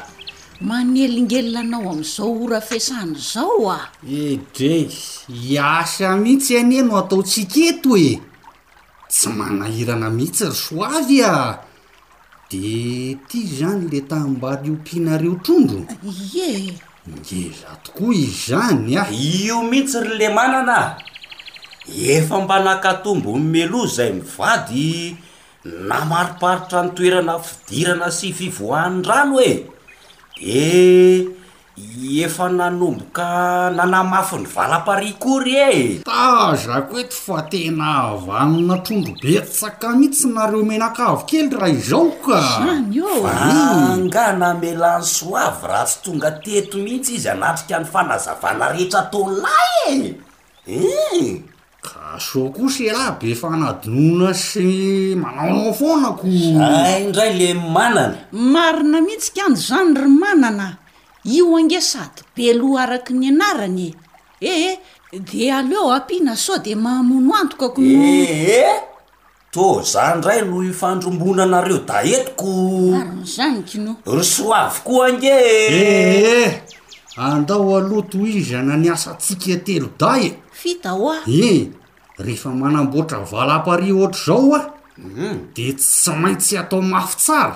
[0.68, 3.80] manelingelinanao am'izao ora fiasana zao a
[4.26, 4.76] edre
[5.48, 8.14] iasa mihitsy aneno ataotsiketo e
[9.12, 11.36] tsy manahirana mihitsy ry so avy a
[12.50, 15.82] de ty zany le taambary io mpihainareo trondro
[16.34, 16.50] ye
[17.08, 20.78] neza tokoa izy zany ah io mihitsyry le manana
[22.14, 25.18] efa mbanakatombo nmelo zay mivady
[25.66, 29.70] namariparitra nytoerana fidirana sy fivoan rano e
[30.34, 31.30] de eh,
[32.26, 37.88] efa nanomboka nanamafy ny valapari kory e tazako oe ty fa tena
[38.18, 46.78] avanynatrondro be rtsaka mihitsy nareo menakaavokely raha izao kaangana melan'ny soavy raha tsy tonga teto
[46.82, 49.54] mihitsy izy anatrika ny fanazavana rehetra toona
[49.94, 50.26] e
[50.68, 51.51] e
[52.20, 56.26] soa kosy lah be fa nadinona sy manaonafonako
[57.08, 60.68] ndray le manana marina mihitsik ano zany ry manana
[61.24, 63.94] io angeh sady belo araky ny anarany e
[64.40, 64.74] eh, ehhe
[65.20, 68.80] de aleo ampina soa de mahamono antokaako noe eh, eh,
[69.52, 76.62] to za ndray no ifandrombona anareo da etokoaron zaniki no rosoavy ko angeh eeh
[77.18, 81.81] andao aloha to izana nyasa tsika telo da e fita hoah eh
[82.24, 84.64] rehefa manamboatra valapari ohatra zao a
[85.02, 85.38] hmm.
[85.58, 87.56] de tsy maintsy atao mafy tsara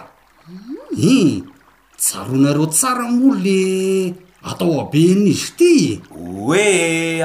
[0.98, 1.46] i
[1.98, 3.60] tsaroanareo tsara molo le
[4.50, 5.72] atao abenaizy ty
[6.12, 6.66] oe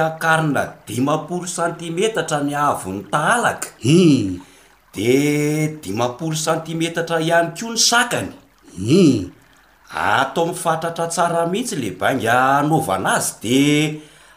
[0.07, 3.67] akarina dimapolo cantimetatra ny avon'ny tahalaka
[3.97, 4.37] i
[4.95, 5.15] de
[5.83, 8.29] dimapolo cantimetatra ihany ko ny sakany
[8.77, 9.25] i
[9.89, 13.57] atao mifatatra tsara mihitsy le bainga anaovana azy de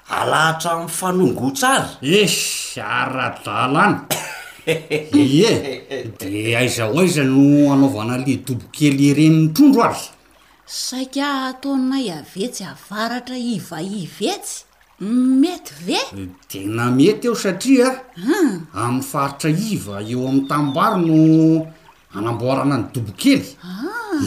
[0.09, 1.89] alahatra mny fanongotsary
[2.19, 4.01] eh saradala na
[5.25, 5.51] ie
[6.21, 10.05] de aiza ho aiza no anaovana le dobokely ereni'ny trondro ary
[10.67, 14.55] saika ataonay avetsy afaratra ivaivetsy
[15.41, 16.01] mety ve
[16.49, 17.89] tena mety eo satria
[18.83, 21.17] amn'y faritra iva eo amin'ny tabaro no
[22.17, 24.21] anamboarana ny dobokely ah.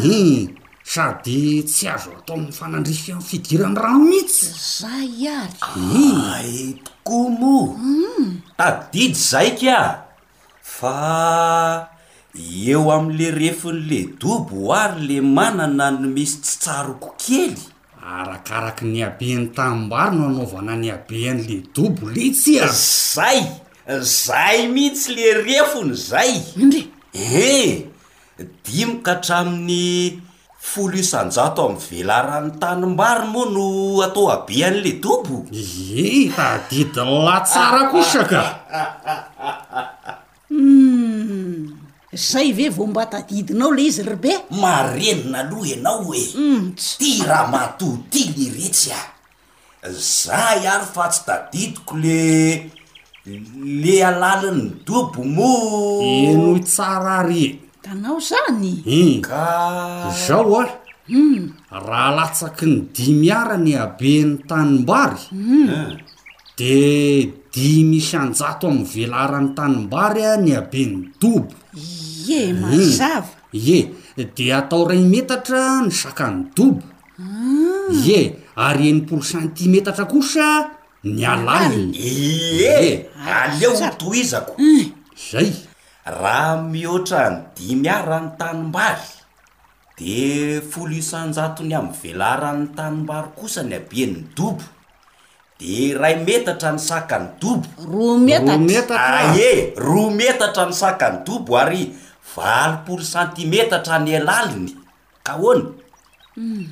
[0.88, 4.46] sady tsy azo atao yfanandrify amiy fidirany rano mihitsy
[4.80, 8.28] zayary tokoa moa mm.
[8.58, 9.80] tadidy zay ka
[10.64, 11.90] fa
[12.64, 17.56] eo am'le refon'le dobo ary le manana no misy tsy tsaroko kely
[18.00, 23.40] arakaraky ny abean'ny tammbaro no anaovana ny abean'le dobo litsy a zay
[24.24, 26.32] zay mihitsy le refony zay
[26.62, 26.82] inde
[27.12, 27.14] e
[27.60, 27.72] eh,
[28.64, 29.92] dimoka hatramin'ny
[30.74, 33.66] folo isanjato amny velaran'ny tany mbaro moa no
[34.08, 38.44] atao abian' le dobo e tadidiny lah tsara kosa ka
[40.52, 41.62] hmm,
[42.30, 47.16] zay ve vo mba tadidinao le izy ry be marenina aloha anao oes hmm, tya
[47.30, 52.20] raha matotiny retsy a za iary fa tsy tadidiko le
[53.84, 59.22] le alaliny dobo moa eno tsara ary ao zany i
[60.28, 60.60] zaho
[61.72, 65.68] a raha latsaky ny dimyara ny abeny tanimbary hmm.
[65.72, 65.94] eh.
[66.60, 66.82] de
[67.54, 73.24] di misanjato am'y velaran'ny tanimbary a ah ny abeny dobo e aaa
[73.68, 73.80] ye
[74.36, 76.84] de atao ray metatra ny sakany dobo
[78.08, 78.20] ye
[78.56, 78.68] ah.
[78.70, 80.48] ary enimpolo santimetatra kosa
[81.16, 81.92] ny alaniny
[82.74, 82.92] ee
[83.36, 83.72] aleo
[84.02, 84.86] toizako eh.
[85.32, 85.52] zay
[86.08, 89.08] raha mihoatra ny dimy arany tanimbary
[90.00, 90.26] de
[90.72, 94.64] folo isanjatony amy velaran'ny tanimbary kosa ny aben'ny dobo
[95.60, 101.82] de ray metatra ny sakany dobo a ah, e roa metatra ny sakany dobo ary
[102.34, 104.70] valopor santimetatra ny alaliny
[105.26, 105.66] ka hoany
[106.40, 106.66] hmm.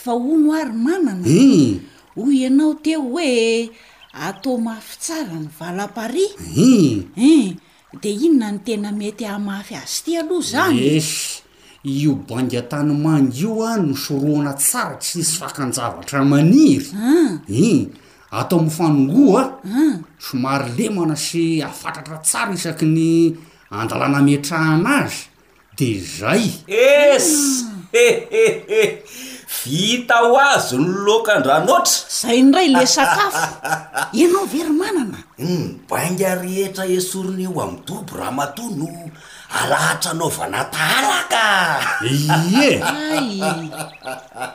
[0.00, 1.24] fa o noary manana
[2.16, 3.70] hoy ianao te hoe
[4.26, 6.26] atao mafy tsara ny valapari
[6.56, 7.50] i
[8.00, 11.08] de inona no tena mety ahmafy azy ty aloha zanyes
[12.00, 16.86] io baingaa tany mang io a nosoroana tsara tsy nisy fakanavatra maniry
[18.30, 19.42] atao ami'nfanongoa
[19.78, 19.94] ah.
[20.28, 23.02] somary lemana sy afatratra tsara isaky ny
[23.78, 25.22] andalana metrahana azy
[25.78, 27.28] de zay es
[27.90, 29.02] ee
[29.66, 33.42] vita ho azo ny lokandranoatra zay nray le sakafo
[34.18, 38.86] ienao very manana hmm, bainga rehetra esoronyo amy dobo raha matono
[39.58, 41.48] alahatranaovanataalaka
[42.54, 42.68] ye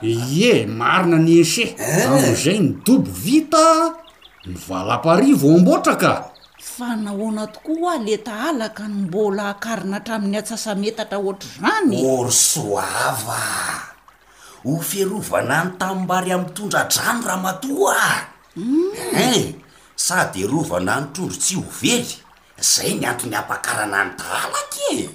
[0.04, 2.08] ye marina ny ese eh?
[2.12, 3.66] o zay nydobo vita
[4.48, 6.12] mivalaparivo o amboatra ka
[6.76, 13.42] fa nahona tokoaa le taalaka ny mbola akarina hatramin'ny atsasametatra ohatra zany orsoava
[14.66, 18.12] ho ferovana ny tammbary amtondradrano raha matoae
[18.56, 18.92] mm.
[19.24, 19.44] eh,
[20.06, 22.25] sady erovana ny trondro tsy ho vely
[22.62, 25.08] zay ny anton'ny ampakarana any dramoake e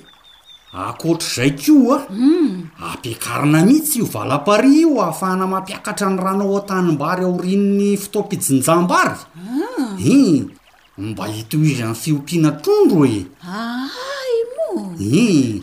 [0.76, 2.68] akoatra zay ko a hmm.
[2.76, 9.96] ampiakarana mihitsy io valapari io ahafahna mampiakatra ny ranao a-tanymbary aorinnn'ny fitoam-pizjinjambary ah.
[9.98, 10.50] i
[10.98, 15.62] mba hitoo izany fiompiana trondro e aai mo i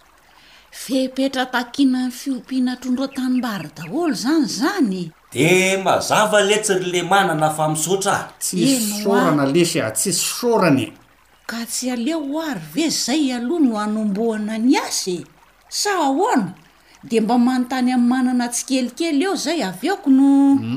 [0.71, 5.09] fepetra takina any fiompiana trondro atanimbary daholo zany zany e.
[5.33, 5.49] de
[5.85, 10.91] mazava letsiry le manana fa misotra tsisn soarana lesy a tsisy sorany e.
[11.47, 15.17] ka tsy aleo oary ve zay aloha no anomboana ny asy
[15.81, 16.51] sa ahoana
[17.09, 20.29] de mba manontany am manana tsy kelikely eo zay av oko no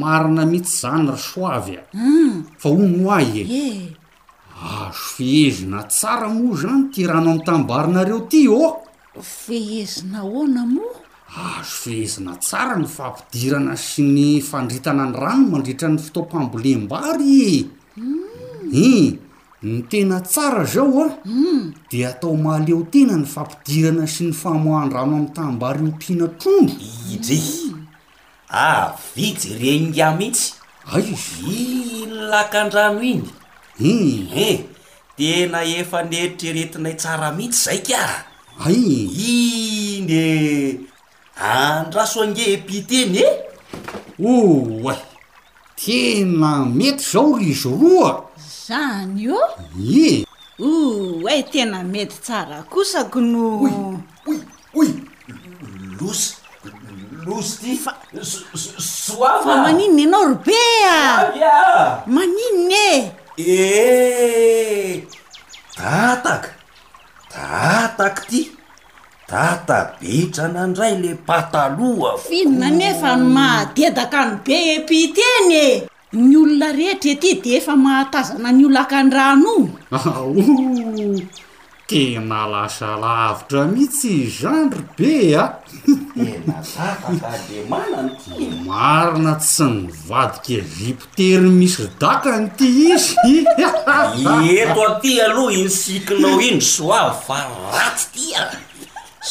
[0.03, 1.87] marina mihitsy zany ry soavy a e.
[1.91, 2.35] m hmm.
[2.61, 3.81] fa ho no ay e eh
[4.85, 8.67] azo fehezina tsara moa zany ty rano am'y tabarinareo ty o
[9.45, 10.97] fehezina hoana moa
[11.57, 17.59] azo fehezina tsara ny fampidirana sy ny fandritana ny ranono mandritran'ny fotoampambolem-bary e.
[17.97, 18.71] hmm.
[18.87, 19.09] in
[19.63, 21.75] ny tena tsara zao a mm.
[21.93, 27.21] de atao mahaleo tena ny fampidirana sy ny famohandrano ami'ny tambariompihana trondro i
[28.49, 30.57] avije ah, reng amihitsy
[30.95, 33.23] ayinylakandrano iny
[33.85, 34.29] i mm.
[34.33, 34.61] en eh,
[35.21, 38.05] tena efa neritreretinay tsara mihitsy zai ka
[38.65, 40.29] ay inye
[41.37, 43.29] andraso angeh epitiny e
[44.25, 44.95] oe
[45.77, 48.30] tena mety zao rizo roa
[48.71, 49.35] zany io
[49.81, 50.23] i
[51.35, 53.99] e tena mety tsara kosako noo
[55.99, 56.39] los
[57.27, 61.03] os tyafa maninona anao robe a
[62.15, 62.87] maninony
[63.35, 65.07] e eh, e
[65.77, 66.51] dataka
[67.35, 68.41] dataka ty
[69.31, 77.77] data betra nandray le pataloafininanefa mahadia dakano be epitenye ny olona rehetra ety de efa
[77.77, 79.71] mahatazana ny olo akandranoo
[81.89, 85.45] tena lasa lavitra mihitsy gendro be a
[86.87, 87.13] aka
[88.67, 93.45] marina tsy nivadika vipitery misy dakan' ty izy
[94.63, 97.39] eto aty aloha insikinao indy soavy fa
[97.73, 98.43] raty tya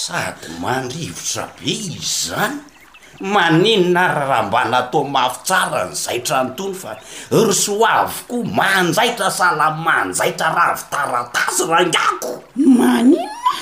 [0.03, 2.59] sady mandrivotra be izy zany
[3.19, 6.97] maninona raharaha mbanatao mafi tsara ny zaitra nytony fa
[7.31, 13.55] rosoavoko manjaitra sala manjaitra ravitaratasy raingako maninoma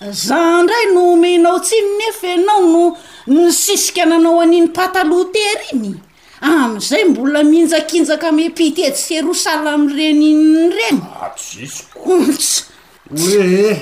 [0.00, 2.96] za ndray no menao ts iny nefa ianao no
[3.26, 5.94] nosisika nanao aniny patalotera iny
[6.40, 13.76] am'izay mbola mihinjakinjaka ame pityetssero sala amy ren inny reny atsisykots ah, oee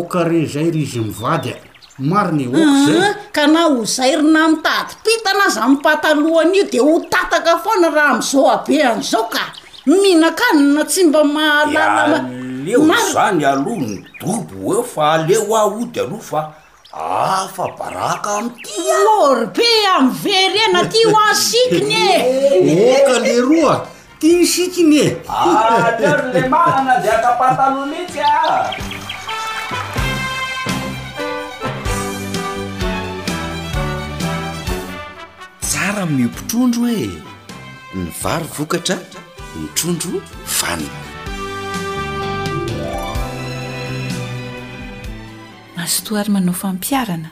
[0.00, 1.67] oka reny zay ri zy mivadya e.
[1.98, 7.58] mariny za ka na ho zairi nanotady pitana azy am patalohany io de ho tataka
[7.58, 9.50] foana raha amzoabe anzao e, ka
[9.86, 16.42] mihnankanona tsy mba mahalalaleo zany aloha ny dobo e fa ale ho aody aloha fa
[16.94, 18.78] afa baraka amty
[19.18, 19.68] orbe
[19.98, 22.14] am veryena ty ho asikiny e
[23.02, 23.82] oka leroa
[24.22, 25.98] tia ny sikiny e ah,
[35.96, 37.10] ra mimpitrondro hoe
[38.02, 38.96] ny varo vokatra
[39.60, 40.20] mitrondro
[40.60, 40.88] vani
[45.76, 47.30] masotoary manao fampiarana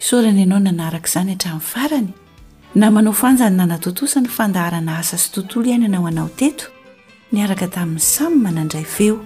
[0.00, 2.12] isorana ianao nanaraka izany hatramin'ny varany
[2.74, 6.66] na manao fanjany nanatotosa ny fandaharana asa sy tontolo ihainy anao anao teto
[7.32, 9.16] miaraka tamin'ny samy manandray feo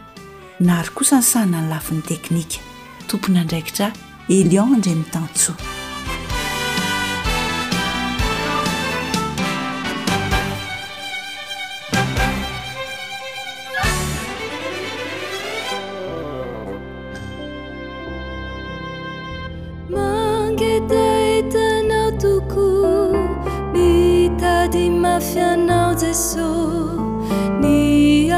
[0.61, 2.61] nahary kosa ny sahana ny lafin'ny teknika
[3.09, 3.89] tompona andraikitra
[4.29, 5.53] elianndre mitanotso
[24.91, 25.67] mafian
[25.97, 26.45] 在 eso
[27.61, 28.29] 你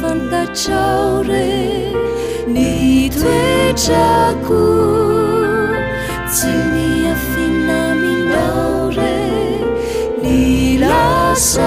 [0.00, 0.70] 放的朝
[1.22, 1.92] 人
[2.46, 3.92] 你对着
[4.46, 4.54] 故
[6.28, 7.68] 建你 f 那
[8.28, 9.10] 柔人
[10.22, 11.60] 你拉下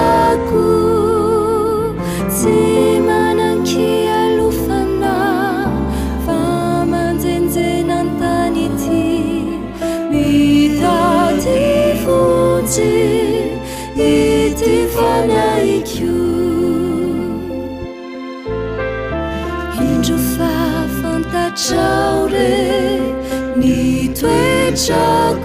[23.55, 24.29] 你退
[24.75, 24.93] 着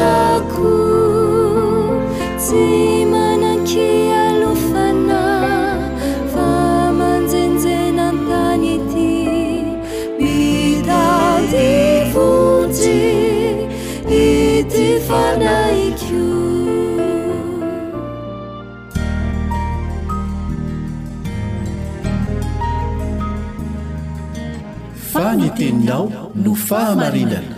[25.57, 26.11] teninao
[26.45, 27.57] no fahamarinana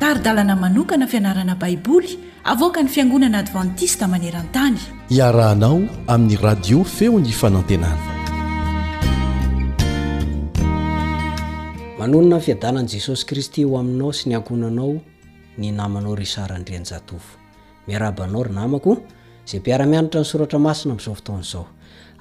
[0.00, 2.10] tarydalana manokana fianarana baiboly
[2.52, 4.78] avoaka ny fiangonana advantista manerantany
[5.18, 5.78] iarahanao
[6.12, 8.04] amin'ny radio feony fanantenana
[12.00, 14.98] manonina ny fiadanan'i jesosy kristy ho aminao sy nyankonanao
[15.58, 17.30] ny namanao ry sarandrean-jatovo
[17.88, 18.98] miarabanao ry namako
[19.46, 21.64] zay mpiara-mianatra ny soratra masina amin'izao fotoan'izao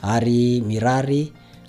[0.02, 1.24] ary mirary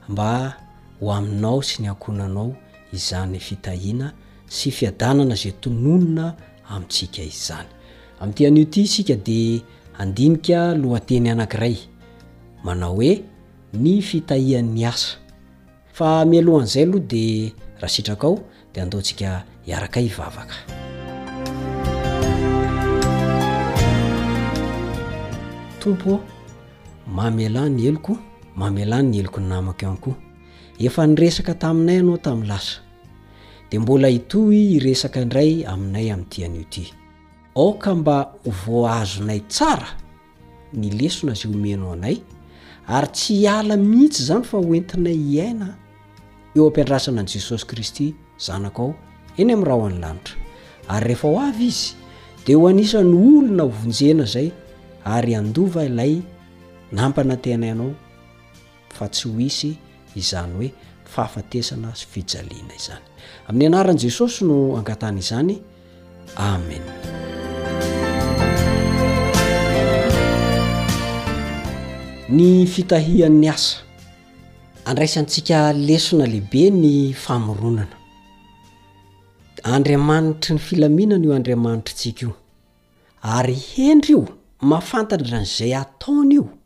[0.08, 0.56] mba
[1.00, 2.50] ho aminao sy ni akonanao
[2.96, 4.08] izany fitahiana
[4.56, 6.24] sy fiadanana zay tononona
[6.72, 7.68] amintsika izyzany
[8.20, 9.40] ami'tyan'io ity isika de
[10.00, 11.76] andinika alohateny anankiray
[12.64, 13.12] manao hoe
[13.80, 15.10] ny fitahian'ny asa
[15.96, 17.24] fa mialohana izay aloha de
[17.80, 18.34] raha sitrak ao
[18.74, 19.28] de andaoantsika
[19.70, 20.56] iaraka hivavaka
[25.80, 26.12] tompo
[27.16, 28.14] mamelany eloko
[28.58, 30.16] mamelany ny eloko ny namaka ihankoa
[30.86, 32.74] efa niresaka taminay anao tamin'ny lasa
[33.70, 36.84] dia mbola itoy iresaka indray aminay amin'nitian'io ty
[37.62, 38.16] aoka mba
[38.62, 39.90] voazonay tsara
[40.80, 42.16] ny lesona zay omenoo anay
[42.96, 45.68] ary tsy iala mihitsy zany fa oentinay ihaina
[46.56, 48.06] eo ampiandrasana an jesosy kristy
[48.46, 48.94] zanako ao
[49.40, 50.34] eny am'ny raha ho any lanitra
[50.94, 51.88] ayhea o avy izy
[52.46, 54.48] de ho anisany olona vonjena zay
[55.16, 56.14] ary andova ilay
[56.98, 57.92] nampana tenay anao
[58.96, 59.78] fa tsy ho hisy
[60.14, 60.68] izany hoe
[61.14, 63.04] fahafatesana fijaliana izany
[63.48, 65.54] amin'ny anaran' jesosy no angatana izany
[66.36, 66.84] amen
[72.36, 73.78] ny fitahian'ny asa
[74.84, 77.96] andraisantsika lesona lehibe ny famoronana
[79.64, 82.32] andriamanitry ny filaminana io andriamanitry tsika io
[83.22, 84.24] ary hendry io
[84.60, 86.57] mahafantadran'zay ataonaio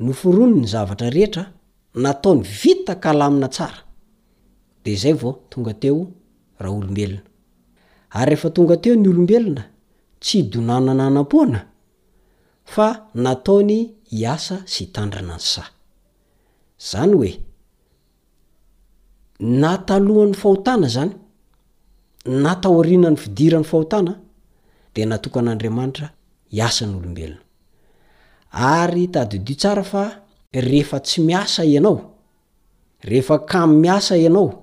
[0.00, 1.46] nyforono ny zavatra rehetra
[1.94, 3.78] nataony vita ka alamina tsara
[4.84, 6.06] de zay vao tonga teo
[6.58, 7.20] raha olombelona
[8.10, 9.64] ary rehefa tonga teo ny olombelona
[10.20, 11.60] tsy hdonanana anampoana
[12.64, 13.78] fa nataony
[14.10, 15.64] hiasa sy itandrina ny say
[16.90, 17.32] zany hoe
[19.60, 21.12] natalohan'ny fahotana zany
[22.42, 24.12] natahoariana ny fidira ny fahotana
[24.94, 26.06] de natokan'andriamanitra
[26.54, 27.45] hiasany olombelona
[28.56, 30.04] ary tadidi tsara fa
[30.52, 32.00] rehefa tsy miasa ianao
[33.04, 34.62] rehefa kam miasa ianao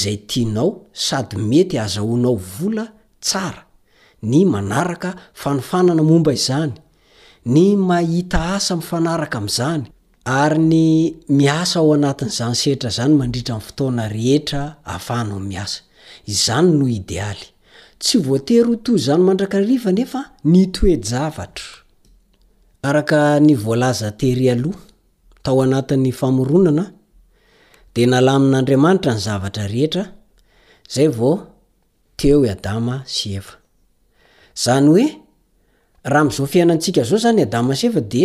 [0.00, 0.68] zay tianao
[1.06, 2.86] sady mety azahonao vola
[3.26, 3.62] tsara
[4.30, 5.10] ny manaraka
[5.42, 6.72] fanofanana momba izany
[7.54, 9.84] ny mahita asa fanaraka amzany
[10.40, 10.80] ary ny
[11.38, 14.60] miasa aoanatn'zanysetra zany madritra ftona rehetra
[14.96, 15.72] afanoas
[16.26, 17.46] izany no idealy
[17.98, 20.20] tsy voatero to zany mandrakariva nefa
[20.52, 21.64] ny toejavatra
[22.88, 24.78] araka ny volaza tery aloha
[25.44, 26.84] tao anatin'ny famoronana
[27.94, 30.04] de nalamin'andriamanitra ny zavatrarehetra
[30.94, 31.30] zay va
[32.18, 33.54] teo adama s eva
[34.64, 35.06] zany oe
[36.12, 38.24] raha mizao fiainantsika zao zany adama s eva de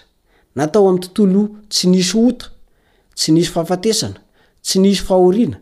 [0.58, 1.42] natao ami'ny tontolo
[1.74, 2.46] tsy nisy ota
[3.18, 4.20] tsy nisy fahafatesana
[4.66, 5.58] tsy nisy fahoriana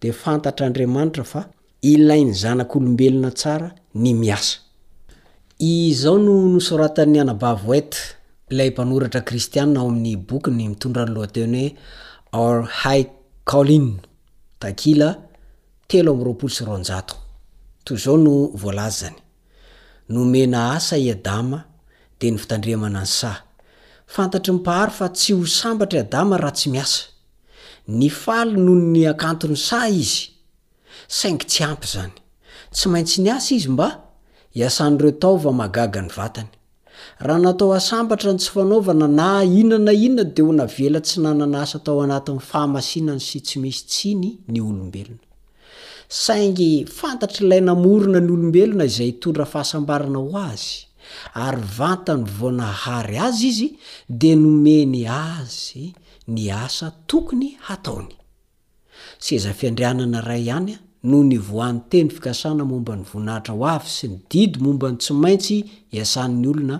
[0.00, 1.40] de fantatra andriamanitra fa
[1.92, 3.68] ilainy zanak' olombelona tsara
[4.02, 4.56] ny miasa
[5.58, 7.92] izao no nosoratan'ny anabavoet
[8.56, 11.64] lay mpanoratra kristiana ao amin'ny boky ny mitondra anolohateony
[12.32, 13.06] hoe r high
[13.50, 13.86] kolin
[14.60, 15.08] takila
[15.88, 17.14] telo am'roapolo sy ronjato
[17.84, 18.32] toy zao no
[18.64, 19.23] volazyzany
[20.08, 21.64] nomena asa iadama
[22.20, 23.38] de ny fitandremana ny sah
[24.14, 27.00] fantatry ny pahary fa tsy ho sambatra i adama raha tsy miasa
[27.98, 30.24] ny faly noho ny akanto ny sa izy
[31.18, 32.14] saingy tsy ampy zany
[32.76, 33.88] tsy maintsy ny asa izy mba
[34.56, 36.52] hiasan'n'ireo taova magaga ny vatany
[37.26, 39.26] raha natao asambatra ny tsyfanaovana na
[39.60, 43.82] inona na inona dea ho navela tsy nanana asa tao anatin'ny fahamasinany sy tsy misy
[43.92, 45.24] tsiny ny olombelona
[46.22, 50.76] saingy fantatra ilay namorona ny olombelona izay itondra fahasambarana ho azy
[51.46, 53.68] ary vanta ny vonahary azy izy
[54.20, 55.90] de nomeny azy
[56.34, 58.12] ny asa tokony hataony
[59.26, 60.78] seza fiandrianana ray ihanya
[61.10, 65.12] no ny voan'ny teny fikasana momba ny voinahitra ho avy sy ny didy mombany tsy
[65.24, 65.56] maintsy
[65.96, 66.76] iasan'ny olona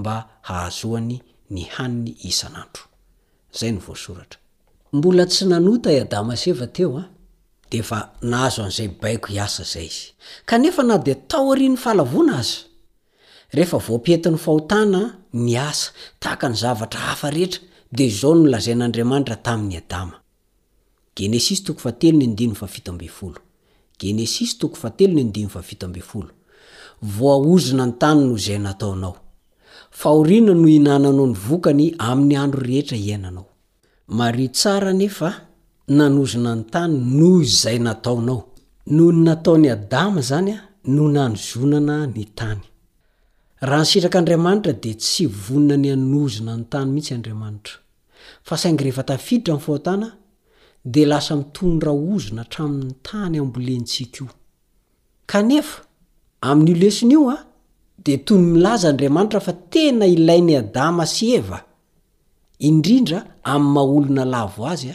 [0.00, 0.16] mba
[0.48, 1.16] hahazoany
[1.54, 2.84] ny haniny isan'andro
[3.58, 7.02] zay ny voasoratrambola ty nataadmaseeo
[7.72, 7.98] de fa
[8.30, 10.04] nahazo an'izay baiko hiasa zay izy
[10.48, 12.58] kanefa na di tao ri ny falavona aza
[13.56, 15.00] rehefa voampiety ny fahotana
[15.46, 15.88] ny asa
[16.20, 17.60] tahaka ny zavatra hafa rehetra
[17.96, 20.16] dia izao nolazain'andriamanitra tamin'ny adama
[27.18, 29.14] voaozona ny tany no izay nataonao
[29.98, 33.46] faoriana no hinananao ny vokany amin'ny andro rehetra iainanao
[35.88, 38.24] nanozona ny tany no izay nataonao
[38.86, 42.60] noho ny nataony adama zany a no nanozonana ny tany
[43.60, 47.76] raha nysitrakaandriamanitra dia tsy vonina ny anozona ny tany mihitsy andriamanitra
[48.42, 50.08] fa saing rehefatafiditra m'fatana
[50.84, 54.26] dia lasa mitonra ozona htramin'ny tany ambolentsika io
[55.26, 55.82] kanefa
[56.40, 57.38] amin'n'ilesina io a
[58.04, 61.58] dia toy ny milaza andriamanitra fa tena ilay n'ny adama sy eva
[62.58, 64.94] indrindra am'ny maholona lavo azya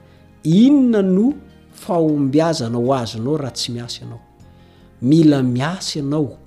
[0.43, 1.33] inona no
[1.73, 4.19] faombiazana ho azonao raha tsy miasy ianao
[5.01, 6.37] mila miasy ianao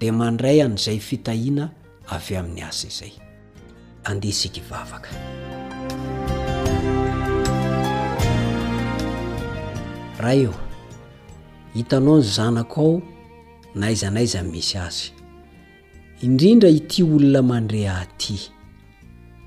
[0.00, 1.70] di mandray an'izay fitahina
[2.08, 3.12] avy amin'ny asa izay
[4.04, 5.08] andehasika vavaka
[10.20, 10.54] raha eo
[11.74, 13.02] hitanao ny zanako ao
[13.74, 15.12] naaizanaiza misy azy
[16.22, 18.36] indrindra ity olona mandre ahty